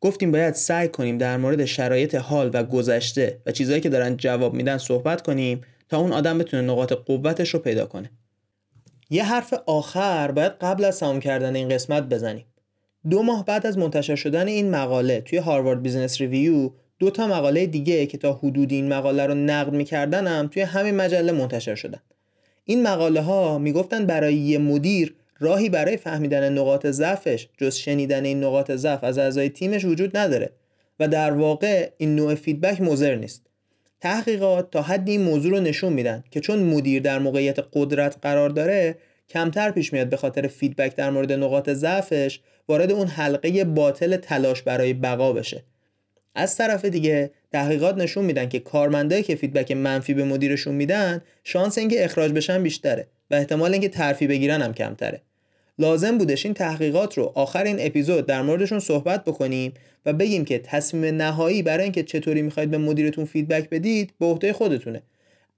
گفتیم 0.00 0.32
باید 0.32 0.54
سعی 0.54 0.88
کنیم 0.88 1.18
در 1.18 1.36
مورد 1.36 1.64
شرایط 1.64 2.14
حال 2.14 2.50
و 2.52 2.62
گذشته 2.62 3.40
و 3.46 3.52
چیزهایی 3.52 3.80
که 3.80 3.88
دارن 3.88 4.16
جواب 4.16 4.54
میدن 4.54 4.78
صحبت 4.78 5.22
کنیم 5.22 5.60
تا 5.88 5.98
اون 5.98 6.12
آدم 6.12 6.38
بتونه 6.38 6.62
نقاط 6.62 6.92
قوتش 6.92 7.48
رو 7.48 7.60
پیدا 7.60 7.86
کنه. 7.86 8.10
یه 9.10 9.24
حرف 9.24 9.54
آخر 9.66 10.30
باید 10.30 10.52
قبل 10.60 10.84
از 10.84 11.00
تمام 11.00 11.20
کردن 11.20 11.56
این 11.56 11.68
قسمت 11.68 12.02
بزنیم. 12.02 12.44
دو 13.10 13.22
ماه 13.22 13.44
بعد 13.44 13.66
از 13.66 13.78
منتشر 13.78 14.16
شدن 14.16 14.48
این 14.48 14.70
مقاله 14.70 15.20
توی 15.20 15.38
Harvard 15.38 15.82
Business 15.82 16.20
Review 16.20 16.70
دو 16.98 17.10
تا 17.10 17.26
مقاله 17.26 17.66
دیگه 17.66 18.06
که 18.06 18.18
تا 18.18 18.32
حدود 18.32 18.72
این 18.72 18.88
مقاله 18.88 19.26
رو 19.26 19.34
نقد 19.34 19.72
میکردن 19.72 20.31
هم 20.31 20.48
توی 20.52 20.62
همین 20.62 20.96
مجله 20.96 21.32
منتشر 21.32 21.74
شدن. 21.74 22.00
این 22.64 22.82
مقاله 22.82 23.20
ها 23.20 23.58
می‌گفتن 23.58 24.06
برای 24.06 24.34
یه 24.34 24.58
مدیر 24.58 25.14
راهی 25.40 25.68
برای 25.68 25.96
فهمیدن 25.96 26.52
نقاط 26.52 26.86
ضعفش 26.86 27.48
جز 27.58 27.74
شنیدن 27.74 28.24
این 28.24 28.44
نقاط 28.44 28.70
ضعف 28.70 29.04
از 29.04 29.18
اعضای 29.18 29.48
تیمش 29.48 29.84
وجود 29.84 30.16
نداره 30.16 30.50
و 31.00 31.08
در 31.08 31.32
واقع 31.32 31.90
این 31.98 32.16
نوع 32.16 32.34
feedback 32.34 32.80
مضر 32.80 33.14
نیست. 33.14 33.42
تحقیقات 34.00 34.70
تا 34.70 34.82
حدی 34.82 35.12
این 35.12 35.22
موضوع 35.22 35.50
رو 35.50 35.60
نشون 35.60 35.92
میدن 35.92 36.24
که 36.30 36.40
چون 36.40 36.58
مدیر 36.58 37.02
در 37.02 37.18
موقعیت 37.18 37.58
قدرت 37.72 38.16
قرار 38.22 38.50
داره 38.50 38.98
کمتر 39.28 39.70
پیش 39.70 39.92
میاد 39.92 40.08
به 40.08 40.16
خاطر 40.16 40.46
feedback 40.46 40.96
در 40.96 41.10
مورد 41.10 41.32
نقاط 41.32 41.70
ضعفش 41.70 42.40
وارد 42.68 42.92
اون 42.92 43.06
حلقه 43.06 43.64
باطل 43.64 44.16
تلاش 44.16 44.62
برای 44.62 44.94
بقا 44.94 45.32
بشه. 45.32 45.64
از 46.34 46.56
طرف 46.56 46.84
دیگه 46.84 47.30
تحقیقات 47.52 47.96
نشون 47.96 48.24
میدن 48.24 48.48
که 48.48 48.60
کارمندایی 48.60 49.22
که 49.22 49.34
feedback 49.34 49.72
منفی 49.72 50.14
به 50.14 50.24
مدیرشون 50.24 50.74
میدن 50.74 51.22
شانس 51.44 51.78
اینکه 51.78 52.04
اخراج 52.04 52.32
بشن 52.32 52.62
بیشتره 52.62 53.06
و 53.30 53.34
احتمال 53.34 53.72
اینکه 53.72 53.88
ترفیع 53.88 54.26
بگیرن 54.26 54.62
هم 54.62 54.74
کمتره. 54.74 55.22
لازم 55.78 56.18
بودش 56.18 56.44
این 56.44 56.54
تحقیقات 56.54 57.18
رو 57.18 57.32
آخر 57.34 57.64
این 57.64 57.76
اپیزود 57.80 58.26
در 58.26 58.42
موردشون 58.42 58.78
صحبت 58.78 59.24
بکنیم 59.24 59.72
و 60.06 60.12
بگیم 60.12 60.44
که 60.44 60.58
تصمیم 60.58 61.14
نهایی 61.14 61.62
برای 61.62 61.82
اینکه 61.82 62.02
چطوری 62.02 62.42
می‌خواید 62.42 62.70
به 62.70 62.78
مدیرتون 62.78 63.24
فیدبک 63.24 63.70
بدید 63.70 64.12
به 64.20 64.26
عهده 64.26 64.52
خودتونه. 64.52 65.02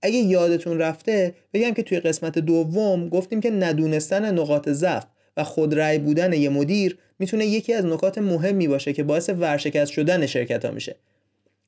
اگه 0.03 0.19
یادتون 0.19 0.79
رفته 0.79 1.35
بگم 1.55 1.75
که 1.75 1.83
توی 1.83 2.01
قسمت 2.01 2.39
دوم 2.39 3.09
گفتیم 3.09 3.41
که 3.41 3.51
ندونستن 3.51 4.39
نقاط 4.39 4.69
ضعف 4.69 5.05
و 5.37 5.45
خودرأی 5.45 5.99
بودن 5.99 6.33
یه 6.33 6.49
مدیر 6.49 6.99
می‌تونه 7.19 7.47
یکی 7.47 7.73
از 7.73 7.85
نکات 7.85 8.19
مهمی 8.19 8.69
باشه 8.69 8.93
که 8.93 9.03
باعث 9.03 9.31
ورشکست 9.39 9.93
شدن 9.93 10.27
شرکت 10.27 10.65
ها 10.65 10.71
میشه. 10.71 10.97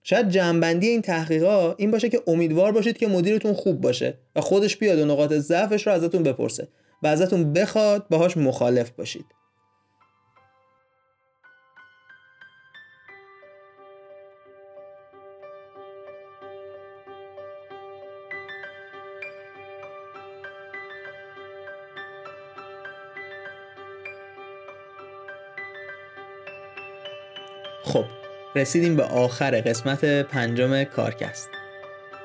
شاید 0.02 0.28
جنبندی 0.28 0.88
این 0.88 1.02
تحقیقات 1.02 1.74
این 1.78 1.90
باشه 1.90 2.08
که 2.08 2.22
امیدوار 2.26 2.72
باشید 2.72 2.96
که 2.96 3.06
مدیرتون 3.06 3.52
خوب 3.52 3.80
باشه 3.80 4.14
و 4.36 4.40
خودش 4.40 4.76
بیاد 4.76 4.98
و 4.98 5.04
نقاط 5.04 5.32
ضعفش 5.32 5.86
رو 5.86 5.92
ازتون 5.92 6.22
بپرسه. 6.22 6.68
و 7.02 7.06
ازتون 7.06 7.52
بخواد 7.52 8.08
باهاش 8.08 8.36
مخالف 8.36 8.90
باشید. 8.90 9.26
خب 27.84 28.04
رسیدیم 28.54 28.96
به 28.96 29.04
آخر 29.04 29.60
قسمت 29.60 30.04
پنجم 30.04 30.84
کارکست. 30.84 31.48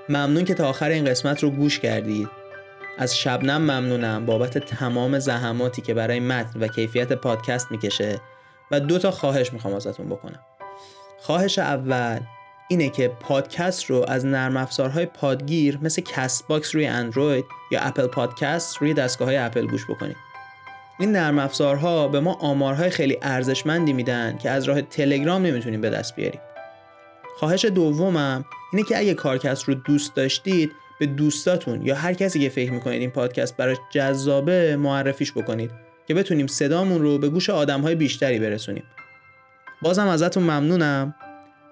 ممنون 0.10 0.46
که 0.46 0.54
تا 0.54 0.70
آخر 0.70 0.90
این 0.90 1.06
قسمت 1.06 1.44
رو 1.44 1.50
گوش 1.50 1.80
کردید. 1.80 2.47
از 2.98 3.18
شبنم 3.18 3.62
ممنونم 3.62 4.26
بابت 4.26 4.58
تمام 4.58 5.20
زحماتی 5.20 5.82
که 5.82 5.94
برای 5.94 6.20
متن 6.20 6.60
و 6.60 6.68
کیفیت 6.68 7.14
پادکست 7.14 7.72
می‌کشه 7.72 8.22
و 8.72 8.80
دو 8.80 9.00
تا 9.00 9.12
خواهش 9.12 9.54
می‌خوام 9.54 9.74
ازتون 9.74 10.10
بکنم. 10.10 10.40
خواهش 11.20 11.60
اول 11.60 12.20
اینه 12.68 12.90
که 12.90 13.08
پادکست 13.08 13.86
رو 13.86 14.06
از 14.08 14.26
نرم 14.26 14.58
افزارهای 14.58 15.06
پادگیر 15.06 15.80
مثل 15.82 16.02
Castbox 16.02 16.76
روی 16.76 16.86
اندروید 16.86 17.46
یا 17.72 17.80
Apple 17.82 18.08
Podcast 18.08 18.78
روی 18.78 18.94
دستگاه 18.94 19.28
های 19.28 19.38
اپل 19.38 19.68
گوش 19.68 19.86
بکنید. 19.90 20.16
این 21.00 21.12
نرم 21.12 21.40
افزارها 21.40 22.08
به 22.08 22.20
ما 22.20 22.34
آمارهای 22.34 22.90
خیلی 22.90 23.18
ارزشمندی 23.22 23.94
میدن 23.94 24.38
که 24.38 24.50
از 24.50 24.64
راه 24.64 24.82
تلگرام 24.82 25.46
نمی‌تونیم 25.46 25.82
به 25.82 25.90
دست 25.90 26.16
بیاریم. 26.16 26.42
خواهش 27.40 27.66
دومم 27.66 28.46
اینه 28.74 28.86
که 28.86 28.98
اگه 28.98 29.14
کارکست 29.14 29.64
رو 29.64 29.74
دوست 29.74 30.16
داشتید 30.16 30.72
به 31.00 31.06
دوستاتون 31.06 31.82
یا 31.82 31.96
هر 31.96 32.14
کسی 32.14 32.40
که 32.40 32.50
فکر 32.50 32.72
می‌کنید 32.72 33.02
این 33.02 33.10
پادکست 33.10 33.58
براش 33.58 33.78
جذابه 33.92 34.76
معرفیش 34.76 35.34
بکنید 35.34 35.72
که 36.08 36.14
بتونیم 36.14 36.48
صدامون 36.48 37.02
رو 37.02 37.18
به 37.18 37.30
گوش 37.30 37.50
آدمهای 37.50 37.96
بیشتری 37.96 38.40
برسونیم. 38.40 38.84
بازم 39.82 40.08
ازتون 40.08 40.44
ممنونم. 40.44 41.16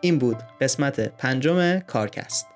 این 0.01 0.19
بود 0.19 0.37
قسمت 0.61 0.99
پنجم 0.99 1.79
کارکست. 1.79 2.54